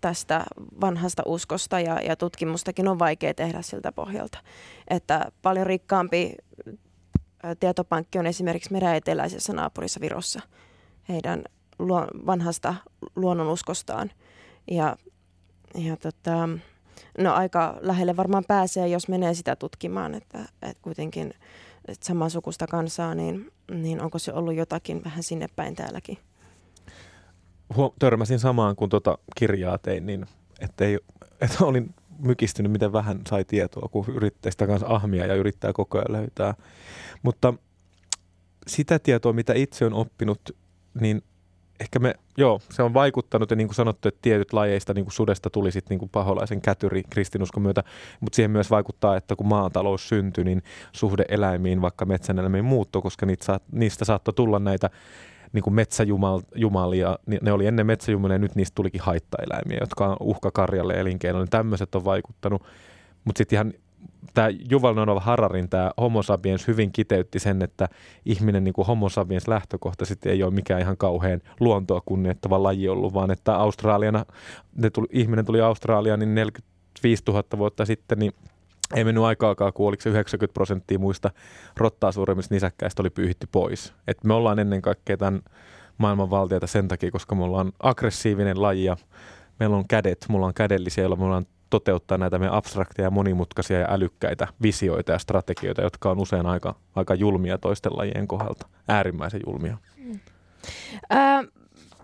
[0.00, 0.44] tästä
[0.80, 4.38] vanhasta uskosta ja, ja tutkimustakin on vaikea tehdä siltä pohjalta.
[4.88, 6.34] Että paljon rikkaampi
[7.60, 10.40] tietopankki on esimerkiksi meidän eteläisessä naapurissa Virossa
[11.08, 11.44] heidän
[12.26, 12.74] vanhasta
[13.16, 14.10] luonnonuskostaan.
[14.70, 14.96] Ja,
[15.74, 16.48] ja tota,
[17.18, 21.34] no aika lähelle varmaan pääsee, jos menee sitä tutkimaan, että, että kuitenkin
[21.88, 26.18] että samansukusta kansaa, niin, niin onko se ollut jotakin vähän sinne päin täälläkin?
[27.76, 30.26] Huom- törmäsin samaan, kun tota kirjaa tein, niin
[30.60, 30.98] että, ei,
[31.40, 35.98] että olin mykistynyt, miten vähän sai tietoa, kun yrittää sitä kanssa ahmia ja yrittää koko
[35.98, 36.54] ajan löytää.
[37.22, 37.54] Mutta
[38.66, 40.56] sitä tietoa, mitä itse on oppinut,
[41.00, 41.22] niin
[41.80, 45.12] ehkä me, joo, se on vaikuttanut ja niin kuin sanottu, että tietyt lajeista niin kuin
[45.12, 47.84] sudesta tuli sitten niin kuin paholaisen kätyri kristinuskon myötä,
[48.20, 50.62] mutta siihen myös vaikuttaa, että kun maatalous syntyi, niin
[50.92, 54.90] suhde eläimiin, vaikka metsän eläimiin muuttui, koska niitä saat, niistä saattoi tulla näitä
[55.52, 60.50] niin kuin metsäjumalia, ne oli ennen metsäjumalia ja nyt niistä tulikin haittaeläimiä, jotka on uhka
[60.50, 61.44] karjalle elinkeinolle.
[61.44, 62.62] Niin tämmöiset on vaikuttanut.
[63.24, 63.72] Mutta sitten ihan
[64.34, 67.88] tämä Juval Noah Hararin tämä Homo sapiens hyvin kiteytti sen, että
[68.24, 73.14] ihminen niin kuin Homo sapiens lähtökohtaisesti ei ole mikään ihan kauhean luontoa kunnioittava laji ollut,
[73.14, 74.24] vaan että Australiana,
[74.76, 78.32] ne tuli, ihminen tuli Australiaan niin 45 000 vuotta sitten, niin
[78.94, 81.30] ei mennyt aikaakaan, kun oliko se 90 prosenttia muista
[81.76, 83.94] rottaa suuremmista nisäkkäistä oli pyyhitty pois.
[84.06, 85.40] Et me ollaan ennen kaikkea tämän
[85.98, 88.96] maailman valtiota sen takia, koska me ollaan aggressiivinen laji ja
[89.58, 93.86] meillä on kädet, mulla on kädellisiä, joilla me ollaan toteuttaa näitä meidän abstrakteja, monimutkaisia ja
[93.90, 99.76] älykkäitä visioita ja strategioita, jotka on usein aika, aika julmia toisten lajien kohdalta, äärimmäisen julmia.
[99.96, 100.20] Mm.
[101.12, 101.44] Äh,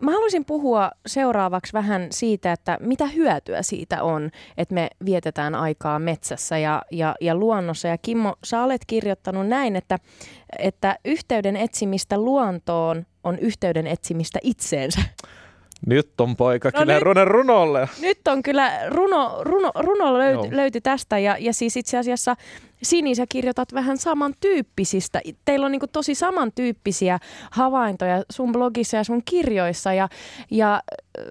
[0.00, 5.98] Mä haluaisin puhua seuraavaksi vähän siitä, että mitä hyötyä siitä on, että me vietetään aikaa
[5.98, 7.88] metsässä ja, ja, ja luonnossa.
[7.88, 9.98] Ja Kimmo, sä olet kirjoittanut näin, että,
[10.58, 15.00] että yhteyden etsimistä luontoon on yhteyden etsimistä itseensä.
[15.86, 17.88] Nyt on poika no kyllä nyt, runo runolle.
[18.00, 22.36] Nyt on kyllä runo, runo, runo löyty, löyty tästä ja, ja siis itse asiassa
[22.82, 25.20] Sini, sä kirjoitat vähän samantyyppisistä.
[25.44, 27.18] Teillä on niin tosi samantyyppisiä
[27.50, 30.08] havaintoja sun blogissa ja sun kirjoissa ja,
[30.50, 31.24] ja äh,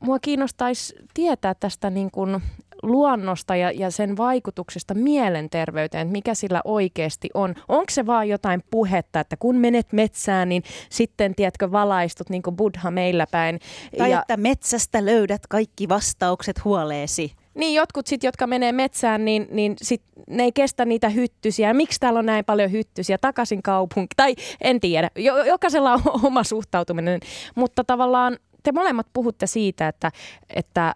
[0.00, 2.42] mua kiinnostaisi tietää tästä niin kuin
[2.82, 7.54] luonnosta ja, ja sen vaikutuksesta mielenterveyteen, että mikä sillä oikeasti on.
[7.68, 12.56] Onko se vaan jotain puhetta, että kun menet metsään, niin sitten, tiedätkö, valaistut niin kuin
[12.56, 13.58] Buddha meillä päin.
[13.98, 17.32] Tai ja, että metsästä löydät kaikki vastaukset huoleesi.
[17.54, 21.74] Niin, jotkut sitten, jotka menee metsään, niin, niin sit ne ei kestä niitä hyttysiä.
[21.74, 23.18] Miksi täällä on näin paljon hyttysiä?
[23.18, 24.14] Takaisin kaupunki.
[24.16, 25.10] Tai en tiedä.
[25.46, 27.20] Jokaisella on oma suhtautuminen.
[27.54, 30.12] Mutta tavallaan te molemmat puhutte siitä, että,
[30.54, 30.94] että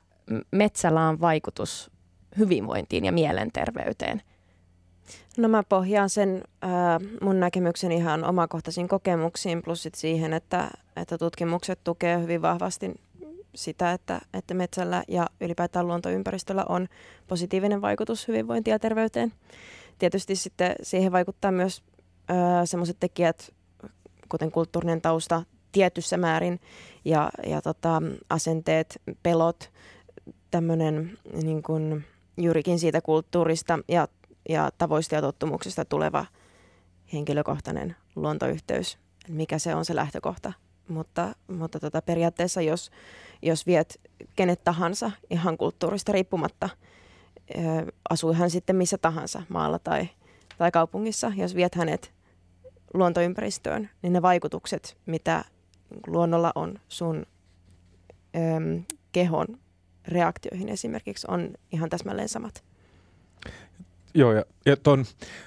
[0.50, 1.90] metsällä on vaikutus
[2.38, 4.22] hyvinvointiin ja mielenterveyteen?
[5.36, 6.70] No mä pohjaan sen äh,
[7.20, 12.94] mun näkemyksen ihan omakohtaisiin kokemuksiin plus sit siihen, että, että tutkimukset tukee hyvin vahvasti
[13.54, 16.88] sitä, että, että metsällä ja ylipäätään luontoympäristöllä on
[17.26, 19.32] positiivinen vaikutus hyvinvointiin ja terveyteen.
[19.98, 21.82] Tietysti sitten siihen vaikuttaa myös
[22.30, 23.52] äh, sellaiset tekijät,
[24.28, 26.60] kuten kulttuurinen tausta tietyssä määrin
[27.04, 29.70] ja, ja tota, asenteet, pelot,
[30.50, 32.04] tämmöinen niin kuin,
[32.36, 34.08] juurikin siitä kulttuurista ja,
[34.48, 36.26] ja tavoista ja tottumuksista tuleva
[37.12, 40.52] henkilökohtainen luontoyhteys, mikä se on se lähtökohta.
[40.88, 42.90] Mutta, mutta tota, periaatteessa jos,
[43.42, 44.00] jos viet
[44.36, 46.68] kenet tahansa ihan kulttuurista riippumatta,
[48.10, 50.08] asui hän sitten missä tahansa maalla tai,
[50.58, 52.12] tai kaupungissa, jos viet hänet
[52.94, 55.44] luontoympäristöön, niin ne vaikutukset, mitä
[56.06, 57.26] luonnolla on sun
[58.36, 59.46] äm, kehon
[60.08, 62.64] reaktioihin esimerkiksi on ihan täsmälleen samat.
[64.16, 65.04] Joo, ja, ja ton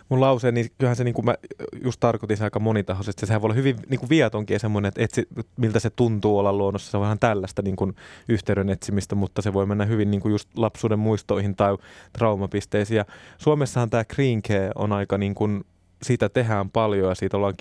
[0.10, 1.36] mun lauseen, niin kyllähän se, niin kuin mä
[1.84, 5.03] just tarkoitin se aika monitahoisesti, sehän voi olla hyvin niin kuin vietonkin ja semmoinen, että
[5.03, 7.95] etsi, miltä se tuntuu olla luonnossa, se on vähän tällaista niin kuin
[8.28, 11.78] yhteyden etsimistä, mutta se voi mennä hyvin niin kuin just lapsuuden muistoihin tai
[12.14, 12.97] traumapisteisiin.
[12.97, 13.05] Ja
[13.38, 15.66] Suomessahan tämä Green Care on aika niin kuin
[16.03, 17.55] siitä tehdään paljon ja siitä ollaan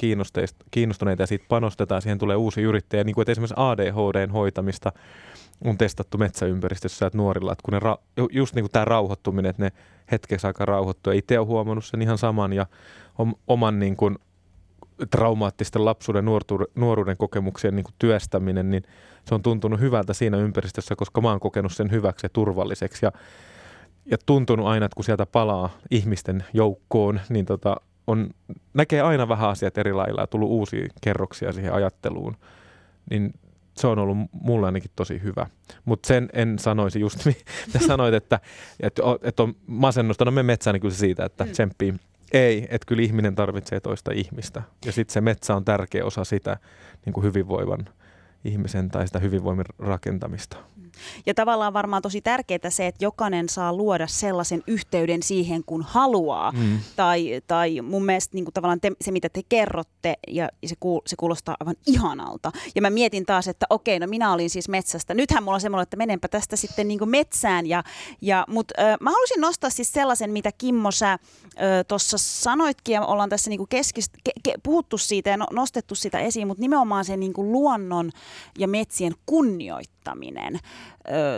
[0.70, 4.92] kiinnostuneita ja siitä panostetaan, siihen tulee uusi yrittäjä, niin kuin että esimerkiksi ADHDn hoitamista
[5.64, 9.62] on testattu metsäympäristössä että nuorilla, että kun ne ra- just niin kuin tämä rauhoittuminen, että
[9.62, 9.72] ne
[10.12, 11.12] hetkeksi aika rauhoittuu.
[11.12, 12.66] Itse ole huomannut sen ihan saman ja
[13.46, 14.18] oman niin kuin
[15.10, 18.82] traumaattisten lapsuuden nuoruuden, nuoruuden kokemuksien niin kuin työstäminen, niin
[19.24, 23.12] se on tuntunut hyvältä siinä ympäristössä, koska mä oon kokenut sen hyväksi ja turvalliseksi ja,
[24.06, 28.30] ja tuntunut aina, että kun sieltä palaa ihmisten joukkoon, niin tota, on,
[28.74, 32.36] näkee aina vähän asiat eri lailla ja tullut uusia kerroksia siihen ajatteluun,
[33.10, 33.32] niin
[33.78, 35.46] se on ollut mulle ainakin tosi hyvä.
[35.84, 37.24] Mutta sen en sanoisi just,
[37.66, 38.40] mitä sanoit, että,
[38.80, 40.24] että, että on masennusta.
[40.24, 41.50] No me metsään niin kyllä siitä, että mm.
[41.50, 41.94] tsemppii.
[42.32, 44.62] Ei, että kyllä ihminen tarvitsee toista ihmistä.
[44.86, 46.56] Ja sitten se metsä on tärkeä osa sitä
[47.06, 47.88] niin kuin hyvinvoivan
[48.44, 50.56] ihmisen tai sitä hyvinvoimin rakentamista.
[51.26, 56.52] Ja tavallaan varmaan tosi tärkeää se, että jokainen saa luoda sellaisen yhteyden siihen, kun haluaa.
[56.52, 56.78] Mm.
[56.96, 61.00] Tai, tai mun mielestä niin kuin tavallaan te, se, mitä te kerrotte, ja se, kuul,
[61.06, 62.52] se kuulostaa aivan ihanalta.
[62.74, 65.14] Ja mä mietin taas, että okei, no minä olin siis metsästä.
[65.14, 67.66] Nythän mulla on semmoinen, että menenpä tästä sitten niin kuin metsään.
[67.66, 67.84] Ja,
[68.20, 71.18] ja, Mutta äh, mä halusin nostaa siis sellaisen, mitä Kimmo sä äh,
[71.88, 75.94] tuossa sanoitkin, ja ollaan tässä niin kuin keskist, ke, ke, puhuttu siitä ja no, nostettu
[75.94, 78.10] sitä esiin, mutta nimenomaan sen niin kuin luonnon–
[78.58, 80.58] ja metsien kunnioittaminen.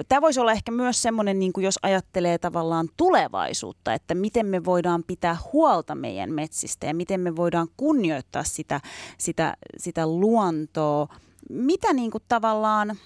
[0.08, 4.64] Tämä voisi olla ehkä myös semmoinen, niin kuin jos ajattelee tavallaan tulevaisuutta, että miten me
[4.64, 8.80] voidaan pitää huolta meidän metsistä ja miten me voidaan kunnioittaa sitä,
[9.18, 11.08] sitä, sitä luontoa.
[11.50, 12.96] Mitä niin kuin tavallaan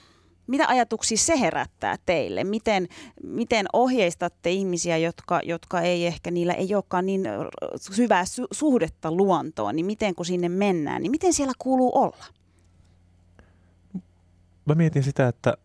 [0.46, 2.44] mitä ajatuksia se herättää teille?
[2.44, 2.88] Miten,
[3.22, 7.22] miten ohjeistatte ihmisiä, jotka, jotka ei ehkä, niillä ei olekaan niin
[7.92, 12.24] syvää su- suhdetta luontoon, niin miten kun sinne mennään, niin miten siellä kuuluu olla?
[14.66, 15.56] Mä mietin sitä, että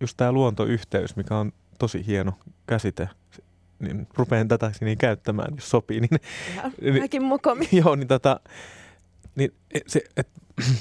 [0.00, 2.32] just tämä luontoyhteys, mikä on tosi hieno
[2.66, 3.08] käsite,
[3.78, 6.00] niin rupean tätä niin käyttämään, jos sopii.
[6.00, 6.20] Niin,
[6.80, 7.68] niin, mäkin mokomi.
[7.84, 8.40] Joo, niin, tota,
[9.34, 9.54] niin
[9.86, 10.28] se, et,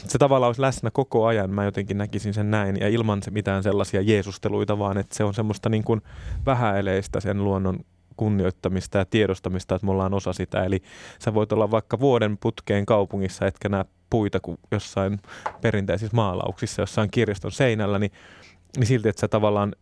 [0.07, 3.63] se tavallaan olisi läsnä koko ajan, mä jotenkin näkisin sen näin, ja ilman se mitään
[3.63, 6.01] sellaisia jeesusteluita, vaan että se on semmoista niin kuin
[6.45, 7.79] vähäeleistä sen luonnon
[8.17, 10.63] kunnioittamista ja tiedostamista, että me ollaan osa sitä.
[10.63, 10.81] Eli
[11.19, 15.19] sä voit olla vaikka vuoden putkeen kaupungissa, etkä näe puita kuin jossain
[15.61, 18.11] perinteisissä maalauksissa, jossain kirjaston seinällä, niin,
[18.77, 19.75] niin silti, että sä tavallaan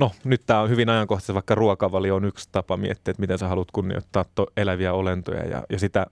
[0.00, 3.48] no nyt tämä on hyvin ajankohtaisesti, vaikka ruokavalio on yksi tapa miettiä, että miten sä
[3.48, 6.06] haluat kunnioittaa to, eläviä olentoja ja, ja sitä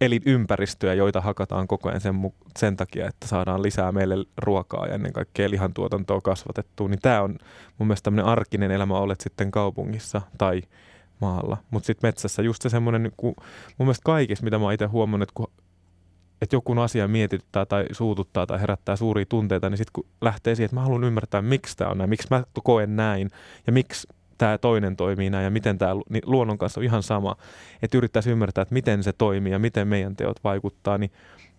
[0.00, 2.14] elinympäristöjä, joita hakataan koko ajan sen,
[2.58, 7.38] sen takia, että saadaan lisää meille ruokaa ja ennen kaikkea lihantuotantoa kasvatettua, niin tämä on
[7.78, 10.62] mun mielestä tämmöinen arkinen elämä, olet sitten kaupungissa tai
[11.20, 11.56] maalla.
[11.70, 13.34] Mutta sitten metsässä just se semmoinen, niin mun
[13.78, 15.50] mielestä kaikissa, mitä mä itse huomannut, että kun
[16.44, 20.64] että joku asia mietityttää tai suututtaa tai herättää suuria tunteita, niin sitten kun lähtee siihen,
[20.64, 23.30] että mä haluan ymmärtää, miksi tämä on näin, miksi mä koen näin
[23.66, 27.36] ja miksi tämä toinen toimii näin ja miten tämä niin luonnon kanssa on ihan sama,
[27.82, 31.10] että yrittäisi ymmärtää, että miten se toimii ja miten meidän teot vaikuttaa, niin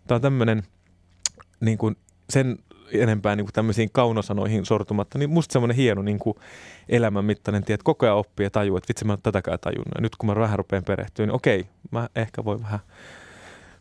[0.07, 0.63] tämä on tämmöinen
[1.59, 1.95] niin kuin
[2.29, 2.57] sen
[2.91, 6.38] enempää niin kuin tämmöisiin kaunosanoihin sortumatta, niin musta semmoinen hieno niin kuin
[6.89, 9.95] elämän mittainen tie, että koko ajan oppii ja tajuu, että vitsi mä en tätäkään tajunnut.
[9.95, 12.79] Ja nyt kun mä vähän rupean perehtyä, niin okei, mä ehkä voin vähän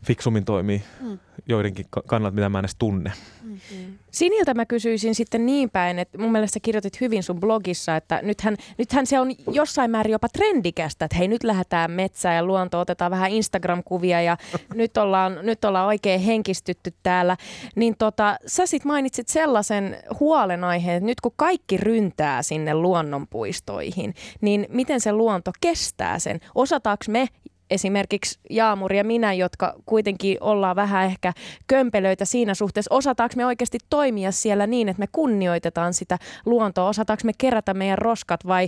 [0.05, 1.19] fiksummin toimii mm.
[1.47, 3.11] joidenkin kannalta, mitä mä en edes tunne.
[3.43, 3.97] Mm-hmm.
[4.11, 8.57] Siniltä mä kysyisin sitten niin päin, että mun mielestä kirjoitit hyvin sun blogissa, että nythän,
[8.77, 13.11] nythän se on jossain määrin jopa trendikästä, että hei nyt lähdetään metsään ja luonto, otetaan
[13.11, 14.37] vähän Instagram-kuvia ja
[14.73, 17.37] nyt ollaan, nyt ollaan oikein henkistytty täällä.
[17.75, 24.65] Niin tota, sä sit mainitsit sellaisen huolenaiheen, että nyt kun kaikki ryntää sinne luonnonpuistoihin, niin
[24.69, 26.39] miten se luonto kestää sen?
[26.55, 27.27] Osataanko me
[27.69, 31.33] esimerkiksi Jaamuri ja minä, jotka kuitenkin ollaan vähän ehkä
[31.67, 37.21] kömpelöitä siinä suhteessa, osataanko me oikeasti toimia siellä niin, että me kunnioitetaan sitä luontoa, osataanko
[37.25, 38.67] me kerätä meidän roskat vai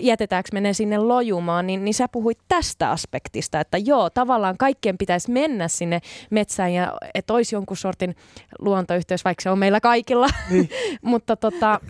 [0.00, 4.98] jätetäänkö me ne sinne lojumaan, niin, niin sä puhuit tästä aspektista, että joo, tavallaan kaikkien
[4.98, 6.00] pitäisi mennä sinne
[6.30, 8.16] metsään ja että olisi jonkun sortin
[8.58, 10.70] luontoyhteys, vaikka se on meillä kaikilla, niin.
[11.02, 11.80] mutta tota,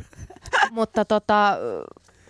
[0.70, 1.58] mutta tota,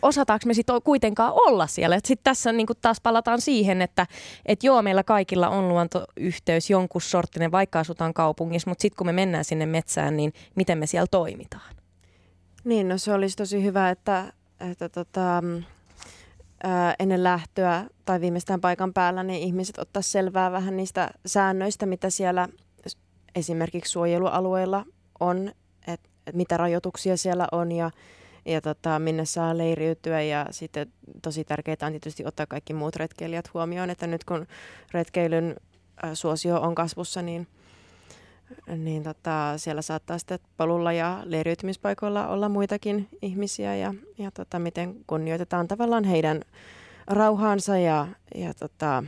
[0.05, 1.97] osataanko me sitten kuitenkaan olla siellä.
[1.97, 4.07] Sitten tässä niin taas palataan siihen, että
[4.47, 9.13] et joo, meillä kaikilla on luontoyhteys jonkun sorttinen, vaikka asutaan kaupungissa, mutta sitten kun me
[9.13, 11.75] mennään sinne metsään, niin miten me siellä toimitaan?
[12.65, 14.33] Niin, no se olisi tosi hyvä, että,
[14.71, 15.43] että tota,
[16.63, 22.11] ää, ennen lähtöä tai viimeistään paikan päällä niin ihmiset ottaa selvää vähän niistä säännöistä, mitä
[22.11, 22.49] siellä
[23.35, 24.85] esimerkiksi suojelualueilla
[25.21, 25.53] on,
[25.87, 27.91] että et mitä rajoituksia siellä on ja
[28.47, 30.93] ja tota, minne saa leiriytyä ja sitten
[31.23, 34.47] tosi tärkeää on tietysti ottaa kaikki muut retkeilijät huomioon, että nyt kun
[34.93, 35.57] retkeilyn
[36.15, 37.47] suosio on kasvussa, niin,
[38.77, 44.97] niin tota, siellä saattaa sitten polulla ja leiriytymispaikoilla olla muitakin ihmisiä ja, ja tota, miten
[45.07, 46.43] kunnioitetaan tavallaan heidän
[47.07, 49.05] rauhaansa ja, ja tota,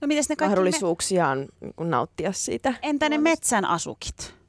[0.00, 1.84] no, ne mahdollisuuksiaan me...
[1.84, 2.74] nauttia siitä.
[2.82, 4.39] Entä ne metsän asukit?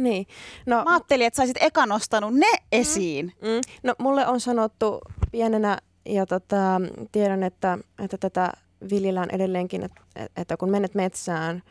[0.00, 0.26] Niin.
[0.66, 2.66] No, Mä ajattelin, että saisit eka nostanut ne mm.
[2.72, 3.32] esiin.
[3.42, 3.60] Mm.
[3.82, 5.00] No mulle on sanottu
[5.32, 6.80] pienenä, ja tota,
[7.12, 8.52] tiedän, että, että tätä
[8.90, 10.00] viljellään edelleenkin, että,
[10.36, 11.62] että kun menet metsään,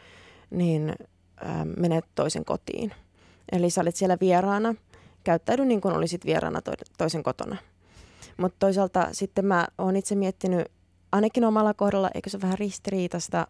[0.49, 0.89] niin
[1.45, 2.93] äh, menet toisen kotiin.
[3.51, 4.75] Eli sä olet siellä vieraana,
[5.23, 7.57] käyttäydy niin kuin olisit vieraana to- toisen kotona.
[8.37, 10.67] Mutta toisaalta sitten mä oon itse miettinyt,
[11.11, 13.47] ainakin omalla kohdalla, eikö se vähän ristiriitasta,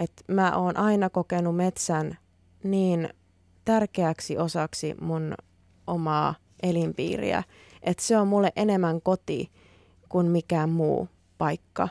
[0.00, 2.18] että mä oon aina kokenut metsän
[2.62, 3.08] niin
[3.64, 5.34] tärkeäksi osaksi mun
[5.86, 7.42] omaa elinpiiriä.
[7.82, 9.50] Että se on mulle enemmän koti
[10.08, 11.08] kuin mikään muu
[11.38, 11.88] paikka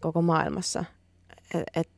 [0.00, 0.84] koko maailmassa.
[1.54, 1.88] Et, et,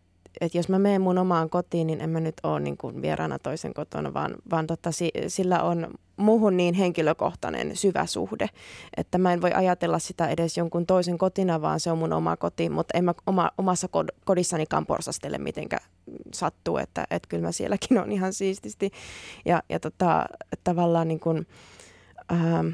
[0.41, 3.39] et jos mä menen mun omaan kotiin, niin en mä nyt ole niin kuin vieraana
[3.39, 4.91] toisen kotona, vaan, vaan totta,
[5.27, 8.49] sillä on muuhun niin henkilökohtainen syvä suhde,
[8.97, 12.37] että mä en voi ajatella sitä edes jonkun toisen kotina, vaan se on mun oma
[12.37, 13.89] koti, mutta en mä oma, omassa
[14.25, 15.79] kodissanikaan porsastele mitenkä
[16.35, 18.91] sattuu, että, että kyllä mä sielläkin on ihan siististi.
[19.45, 20.25] Ja, ja tota,
[20.65, 21.47] tavallaan niin kuin,
[22.33, 22.69] ähm,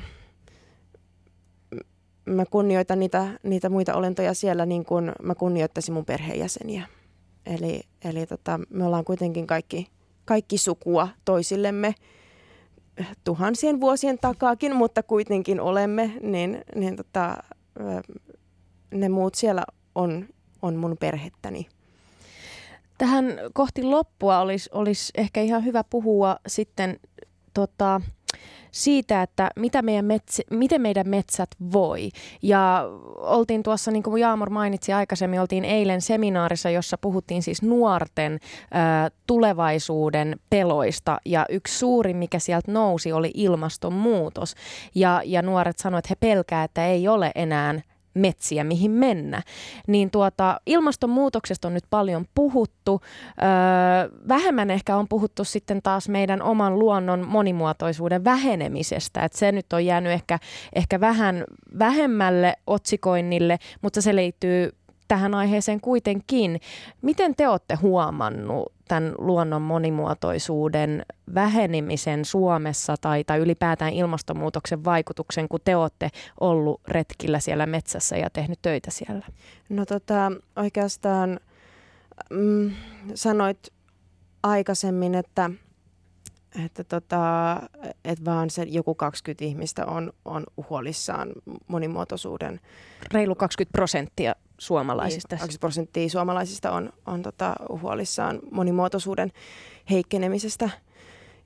[2.24, 6.86] mä kunnioitan niitä, niitä muita olentoja siellä niin kuin mä kunnioittaisin mun perheenjäseniä.
[7.46, 9.86] Eli, eli tota, me ollaan kuitenkin kaikki,
[10.24, 11.94] kaikki sukua toisillemme
[13.24, 17.36] tuhansien vuosien takaakin, mutta kuitenkin olemme, niin, niin tota,
[18.90, 20.26] ne muut siellä on,
[20.62, 21.66] on mun perhettäni.
[22.98, 27.00] Tähän kohti loppua olisi, olisi ehkä ihan hyvä puhua sitten
[27.54, 28.00] tota,
[28.70, 32.08] siitä, että mitä meidän metsä, miten meidän metsät voi.
[32.42, 32.84] Ja
[33.16, 38.38] oltiin tuossa, niin kuin Jaamor mainitsi aikaisemmin, oltiin eilen seminaarissa, jossa puhuttiin siis nuorten ä,
[39.26, 41.20] tulevaisuuden peloista.
[41.24, 44.54] Ja yksi suuri, mikä sieltä nousi, oli ilmastonmuutos.
[44.94, 47.80] Ja, ja nuoret sanoivat, että he pelkää, että ei ole enää
[48.16, 49.42] metsiä, mihin mennä.
[49.86, 53.00] Niin tuota, ilmastonmuutoksesta on nyt paljon puhuttu.
[53.02, 59.24] Öö, vähemmän ehkä on puhuttu sitten taas meidän oman luonnon monimuotoisuuden vähenemisestä.
[59.24, 60.38] Et se nyt on jäänyt ehkä,
[60.74, 61.44] ehkä vähän
[61.78, 64.72] vähemmälle otsikoinnille, mutta se liittyy
[65.08, 66.60] tähän aiheeseen kuitenkin.
[67.02, 71.02] Miten te olette huomannut tämän luonnon monimuotoisuuden
[71.34, 76.10] vähenemisen Suomessa tai, tai ylipäätään ilmastonmuutoksen vaikutuksen, kun te olette
[76.40, 79.26] ollut retkillä siellä metsässä ja tehnyt töitä siellä?
[79.68, 81.40] No tota, oikeastaan
[82.30, 82.70] mm,
[83.14, 83.72] sanoit
[84.42, 85.50] aikaisemmin, että
[86.64, 87.56] että tota,
[88.04, 91.32] et vaan se joku 20 ihmistä on, on huolissaan
[91.66, 92.60] monimuotoisuuden.
[93.12, 95.34] Reilu 20 prosenttia suomalaisista.
[95.34, 99.32] Niin, 20 prosenttia suomalaisista on, on tota, huolissaan monimuotoisuuden
[99.90, 100.70] heikkenemisestä.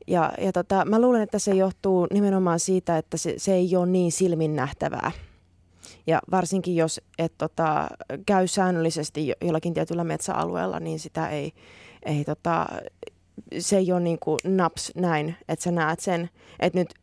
[0.06, 3.86] Ja, ja tota, mä luulen, että se johtuu nimenomaan siitä, että se, se ei ole
[3.86, 5.12] niin silmin nähtävää.
[6.06, 7.88] Ja varsinkin jos et tota,
[8.26, 11.52] käy säännöllisesti jollakin tietyllä metsäalueella, niin sitä ei,
[12.04, 12.66] ei tota,
[13.58, 16.30] se ei ole niin kuin naps näin, että sä näet sen,
[16.61, 16.94] että nyt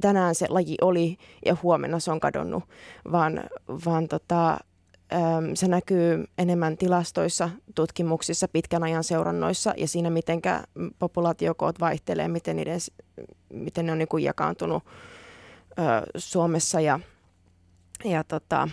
[0.00, 2.64] tänään se laji oli ja huomenna se on kadonnut,
[3.12, 3.44] vaan,
[3.84, 4.58] vaan tota,
[5.54, 10.40] se näkyy enemmän tilastoissa, tutkimuksissa, pitkän ajan seurannoissa ja siinä, miten
[10.98, 12.80] populaatiokoot vaihtelee, miten, niiden,
[13.52, 14.82] miten ne on niin kuin jakaantunut
[16.16, 16.80] Suomessa.
[16.80, 17.00] Ja,
[18.04, 18.68] ja tota,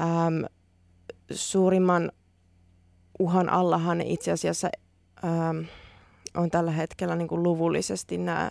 [0.00, 0.44] äm,
[1.32, 2.12] suurimman
[3.18, 4.68] uhan allahan itse asiassa
[5.24, 5.64] äm,
[6.34, 8.50] on tällä hetkellä niin kuin luvullisesti nämä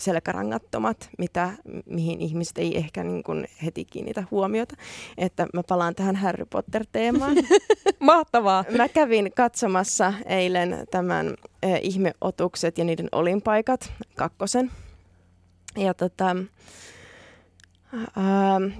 [0.00, 1.50] selkärangattomat, mitä,
[1.86, 4.76] mihin ihmiset ei ehkä niin kuin heti kiinnitä huomiota.
[5.18, 7.36] Että mä palaan tähän Harry Potter-teemaan.
[8.00, 8.64] Mahtavaa!
[8.76, 11.26] Mä kävin katsomassa eilen tämän
[11.64, 14.70] äh, ihmeotukset ja niiden olinpaikat, kakkosen.
[15.76, 16.36] Ja tota,
[17.94, 18.06] äh,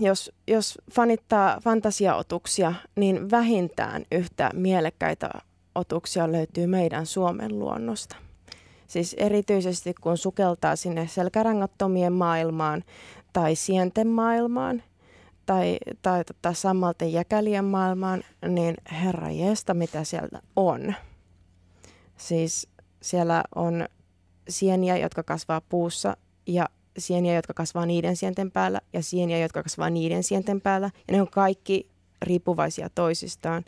[0.01, 5.31] jos, jos fanittaa fantasiaotuksia, niin vähintään yhtä mielekkäitä
[5.75, 8.17] otuksia löytyy meidän Suomen luonnosta.
[8.91, 12.85] Siis erityisesti kun sukeltaa sinne selkärangattomien maailmaan
[13.33, 14.83] tai sienten maailmaan
[15.47, 20.95] tai, tai tota sammalten jäkälien maailmaan, niin herra jesta, mitä sieltä on.
[22.17, 22.69] Siis
[23.03, 23.89] siellä on
[24.49, 26.17] sieniä, jotka kasvaa puussa
[26.47, 26.69] ja
[26.99, 30.91] sieniä, jotka kasvaa niiden sienten päällä ja sieniä, jotka kasvaa niiden sienten päällä.
[31.09, 31.91] Ja ne on kaikki
[32.23, 33.65] riippuvaisia toisistaan.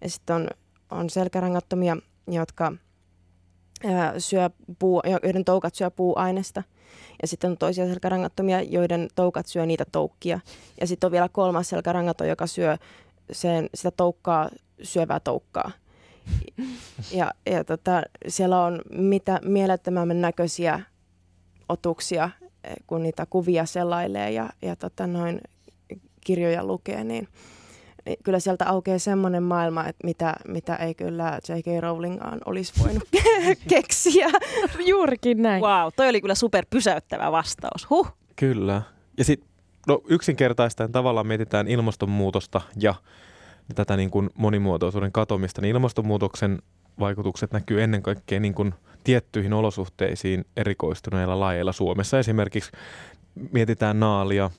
[0.00, 0.48] Ja sitten on,
[0.90, 1.96] on selkärangattomia,
[2.26, 2.72] jotka
[4.18, 6.62] syö puu, joiden toukat syö puuainesta.
[7.22, 10.40] Ja sitten on toisia selkärangattomia, joiden toukat syö niitä toukkia.
[10.80, 12.76] Ja sitten on vielä kolmas selkärangaton, joka syö
[13.32, 14.48] sen, sitä toukkaa
[14.82, 15.70] syövää toukkaa.
[17.12, 20.80] Ja, ja tota, siellä on mitä mielettömämmän näköisiä
[21.68, 22.30] otuksia,
[22.86, 25.40] kun niitä kuvia selailee ja, ja tota, noin
[26.20, 27.28] kirjoja lukee, niin
[28.24, 31.80] kyllä sieltä aukeaa semmoinen maailma, että mitä, mitä ei kyllä J.K.
[31.80, 33.08] Rowlingaan olisi voinut
[33.68, 34.28] keksiä.
[34.86, 35.62] Juurikin näin.
[35.62, 37.90] Wow, toi oli kyllä super pysäyttävä vastaus.
[37.90, 38.08] Huh.
[38.36, 38.82] Kyllä.
[39.18, 39.48] Ja sitten
[39.88, 42.94] no, yksinkertaistaan tavallaan mietitään ilmastonmuutosta ja
[43.74, 46.58] tätä niin kuin monimuotoisuuden katomista, niin ilmastonmuutoksen
[47.00, 51.72] vaikutukset näkyy ennen kaikkea niin kuin tiettyihin olosuhteisiin erikoistuneilla lajeilla.
[51.72, 52.70] Suomessa esimerkiksi
[53.52, 54.50] mietitään naalia,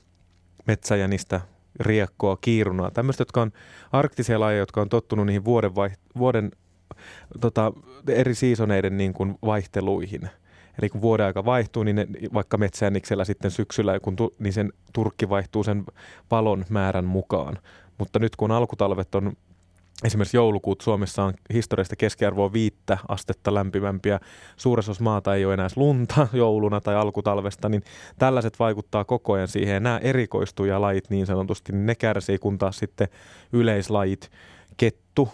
[0.66, 1.40] metsäjänistä,
[1.80, 3.52] riekkoa, kiirunaa, tämmöistä, jotka on
[3.92, 6.50] arktisia lajeja, jotka on tottunut niihin vuoden, vai, vuoden
[7.40, 7.72] tota,
[8.08, 10.30] eri siisoneiden niin kuin vaihteluihin.
[10.78, 14.72] Eli kun vuoden aika vaihtuu, niin ne, vaikka metsäänniksellä sitten syksyllä, kun tu, niin sen
[14.92, 15.84] turkki vaihtuu sen
[16.30, 17.58] valon määrän mukaan.
[17.98, 19.32] Mutta nyt kun alkutalvet on
[20.04, 24.20] Esimerkiksi joulukuut Suomessa on historiasta keskiarvoa viittä astetta lämpimämpiä.
[24.56, 27.82] Suuressa osassa maata ei ole enää lunta jouluna tai alkutalvesta, niin
[28.18, 29.74] tällaiset vaikuttaa koko ajan siihen.
[29.74, 33.08] Ja nämä erikoistuja lajit niin sanotusti, niin ne kärsii, kun taas sitten
[33.52, 34.30] yleislajit,
[34.76, 35.28] kettu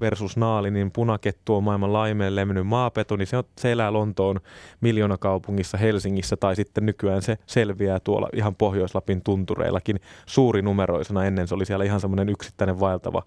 [0.00, 4.40] versus naali, niin punakettu on maailman laimeen levinnyt maapeto, niin se, on, se elää Lontoon
[4.80, 11.24] miljoonakaupungissa Helsingissä tai sitten nykyään se selviää tuolla ihan Pohjois-Lapin tuntureillakin suurinumeroisena.
[11.24, 13.22] Ennen se oli siellä ihan semmoinen yksittäinen vaeltava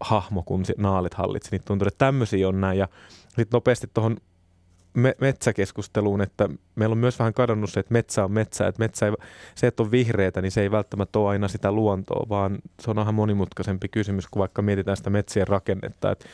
[0.00, 1.50] hahmo, kun naalit hallitsi.
[1.50, 2.78] Niin tuntuu, että tämmöisiä on näin.
[2.78, 2.88] Ja
[3.26, 4.16] sitten nopeasti tuohon
[4.94, 8.66] me, metsäkeskusteluun, että meillä on myös vähän kadonnut se, että metsä on metsä.
[8.66, 9.12] Että metsä ei,
[9.54, 12.98] se, että on vihreätä, niin se ei välttämättä ole aina sitä luontoa, vaan se on
[12.98, 16.10] ihan monimutkaisempi kysymys, kun vaikka mietitään sitä metsien rakennetta.
[16.10, 16.26] Että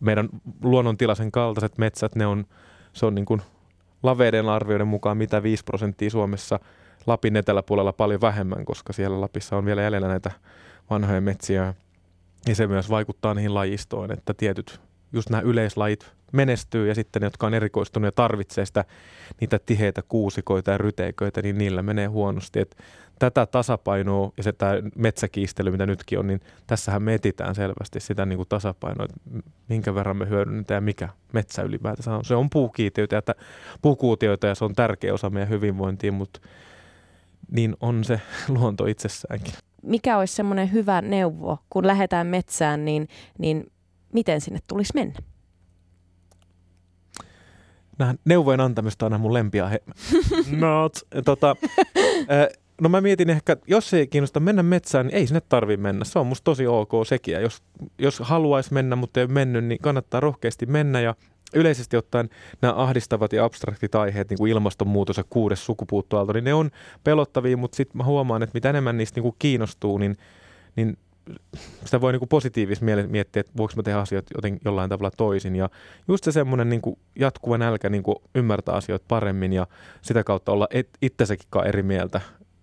[0.00, 0.28] meidän
[0.62, 2.46] luonnontilaisen kaltaiset metsät, ne on,
[2.92, 3.42] se on niin kuin
[4.02, 6.60] laveiden arvioiden mukaan mitä 5 prosenttia Suomessa,
[7.06, 10.30] Lapin eteläpuolella paljon vähemmän, koska siellä Lapissa on vielä jäljellä näitä
[10.90, 11.74] vanhoja metsiä.
[12.48, 14.80] Ja se myös vaikuttaa niihin lajistoon, että tietyt,
[15.12, 18.84] just nämä yleislajit menestyy ja sitten ne, jotka on erikoistunut ja tarvitsee sitä,
[19.40, 22.60] niitä tiheitä kuusikoita ja ryteiköitä, niin niillä menee huonosti.
[22.60, 22.76] Et
[23.18, 28.26] tätä tasapainoa ja se tämä metsäkiistely, mitä nytkin on, niin tässähän me etitään selvästi sitä
[28.26, 32.24] niin kuin tasapainoa, että minkä verran me hyödynnetään ja mikä metsä ylipäätänsä on.
[32.24, 33.34] Se on puukiitiöitä, että,
[33.82, 36.40] puukuutioita ja se on tärkeä osa meidän hyvinvointia, mutta
[37.50, 39.54] niin on se luonto itsessäänkin.
[39.86, 43.08] Mikä olisi semmoinen hyvä neuvo, kun lähdetään metsään, niin,
[43.38, 43.72] niin
[44.12, 45.18] miten sinne tulisi mennä?
[47.98, 49.80] Nämä neuvojen antamista on aina mun lempiaihe.
[50.50, 50.92] Not.
[51.24, 51.56] Tota,
[52.80, 56.04] no mä mietin ehkä, jos ei kiinnosta mennä metsään, niin ei sinne tarvi mennä.
[56.04, 57.32] Se on musta tosi ok sekin.
[57.34, 57.62] Ja jos,
[57.98, 61.00] jos haluaisi mennä, mutta ei ole mennyt, niin kannattaa rohkeasti mennä.
[61.00, 61.14] Ja
[61.54, 62.28] yleisesti ottaen
[62.62, 66.70] nämä ahdistavat ja abstraktit aiheet, niin kuin ilmastonmuutos ja kuudes sukupuuttoaalto, niin ne on
[67.04, 70.16] pelottavia, mutta sitten mä huomaan, että mitä enemmän niistä niin kuin kiinnostuu, niin,
[70.76, 70.98] niin
[71.84, 75.56] sitä voi niin positiivisesti miettiä, että voiko mä tehdä asioita joten jollain tavalla toisin.
[75.56, 75.70] Ja
[76.08, 76.82] just se semmoinen niin
[77.18, 78.02] jatkuva nälkä niin
[78.34, 79.66] ymmärtää asioita paremmin ja
[80.02, 82.20] sitä kautta olla et, itsesäkin eri mieltä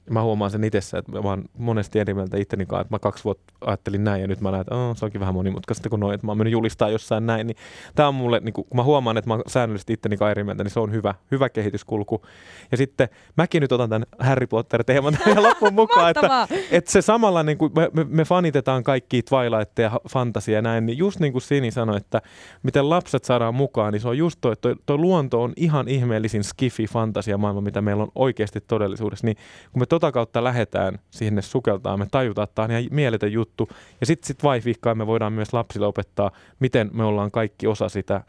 [0.10, 3.24] mä huomaan sen itsessä, että mä oon monesti eri mieltä itteni kanssa, että mä kaksi
[3.24, 6.16] vuotta ajattelin näin ja nyt mä näen, että oh, se onkin vähän monimutkaista kuin noin,
[6.16, 7.58] että mä oon mennyt julistaa jossain näin, niin
[7.96, 10.64] tämä on mulle, niin kun mä huomaan, että mä oon säännöllisesti itteni kanssa eri mieltä,
[10.64, 12.26] niin se on hyvä, hyvä kehityskulku.
[12.72, 17.44] Ja sitten mäkin nyt otan tämän Harry Potter-teeman tähän loppuun mukaan, että, että se samalla,
[17.44, 21.32] niin kuin me, me, me fanitetaan kaikki Twilight ja fantasia ja näin, niin just niin
[21.32, 22.22] kuin Sini sanoi, että
[22.64, 25.88] miten lapset saadaan mukaan, niin se on just toi, että toi, toi luonto on ihan
[25.88, 29.38] ihmeellisin skifi fantasia maailma, mitä meillä on oikeasti todellisuudessa, niin
[29.72, 33.70] kun me tota kautta lähdetään sinne sukeltaa, me tajutaan, että tämä on ihan mieletön juttu.
[34.00, 38.24] Ja sitten sit vaihvihkaan me voidaan myös lapsille opettaa, miten me ollaan kaikki osa sitä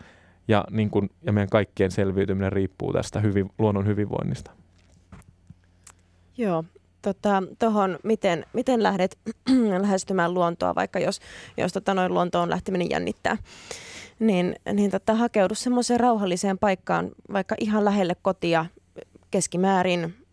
[0.49, 4.51] ja, niin kun, ja meidän kaikkien selviytyminen riippuu tästä hyvin, luonnon hyvinvoinnista.
[6.37, 6.65] Joo,
[7.03, 7.43] tota,
[8.03, 9.19] miten, miten lähdet
[9.83, 11.21] lähestymään luontoa, vaikka jos,
[11.57, 13.37] jos tota, noin luontoon lähteminen jännittää,
[14.19, 18.67] niin, niin tota, hakeudu semmoiseen rauhalliseen paikkaan, vaikka ihan lähelle kotia
[19.31, 20.24] keskimäärin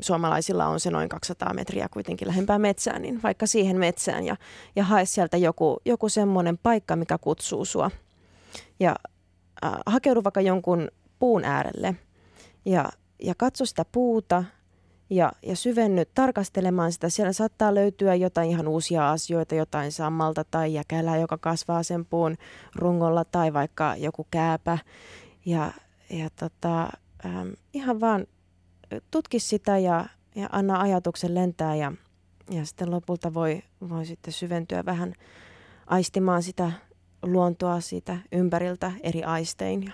[0.00, 4.36] suomalaisilla on se noin 200 metriä kuitenkin lähempää metsään, niin vaikka siihen metsään ja,
[4.76, 7.90] ja hae sieltä joku, joku semmoinen paikka, mikä kutsuu sua.
[8.80, 8.96] Ja
[9.64, 10.88] äh, hakeudu vaikka jonkun
[11.18, 11.96] puun äärelle
[12.64, 12.90] ja,
[13.22, 14.44] ja katso sitä puuta
[15.10, 17.08] ja, ja syvenny tarkastelemaan sitä.
[17.08, 22.36] Siellä saattaa löytyä jotain ihan uusia asioita, jotain sammalta tai jäkälää, joka kasvaa sen puun
[22.74, 24.78] rungolla tai vaikka joku kääpä.
[25.46, 25.72] Ja,
[26.10, 26.88] ja tota,
[27.26, 28.26] ähm, ihan vaan
[29.10, 31.92] tutki sitä ja, ja anna ajatuksen lentää ja,
[32.50, 35.14] ja sitten lopulta voi, voi sitten syventyä vähän
[35.86, 36.72] aistimaan sitä
[37.22, 39.82] luontoa siitä ympäriltä eri aistein.
[39.82, 39.92] Ja,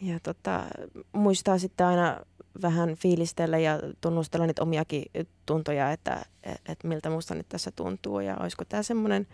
[0.00, 0.64] ja tota,
[1.12, 2.20] muistaa sitten aina
[2.62, 5.04] vähän fiilistellä ja tunnustella niitä omiakin
[5.46, 9.26] tuntoja, että, että miltä musta nyt tässä tuntuu ja olisiko tämä semmoinen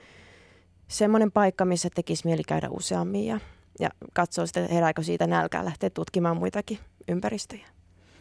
[0.90, 3.40] semmoinen paikka, missä tekisi mieli käydä useammin ja,
[3.80, 6.78] ja katsoa sitten, herääkö siitä nälkää lähteä tutkimaan muitakin
[7.08, 7.66] ympäristöjä.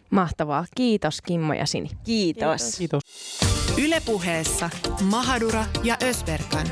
[0.10, 0.66] Mahtavaa.
[0.76, 1.90] Kiitos Kimmo ja Sini.
[2.04, 2.78] Kiitos.
[2.78, 3.02] Kiitos.
[3.78, 4.70] Ylepuheessa
[5.02, 6.68] Mahadura ja Ösberkan.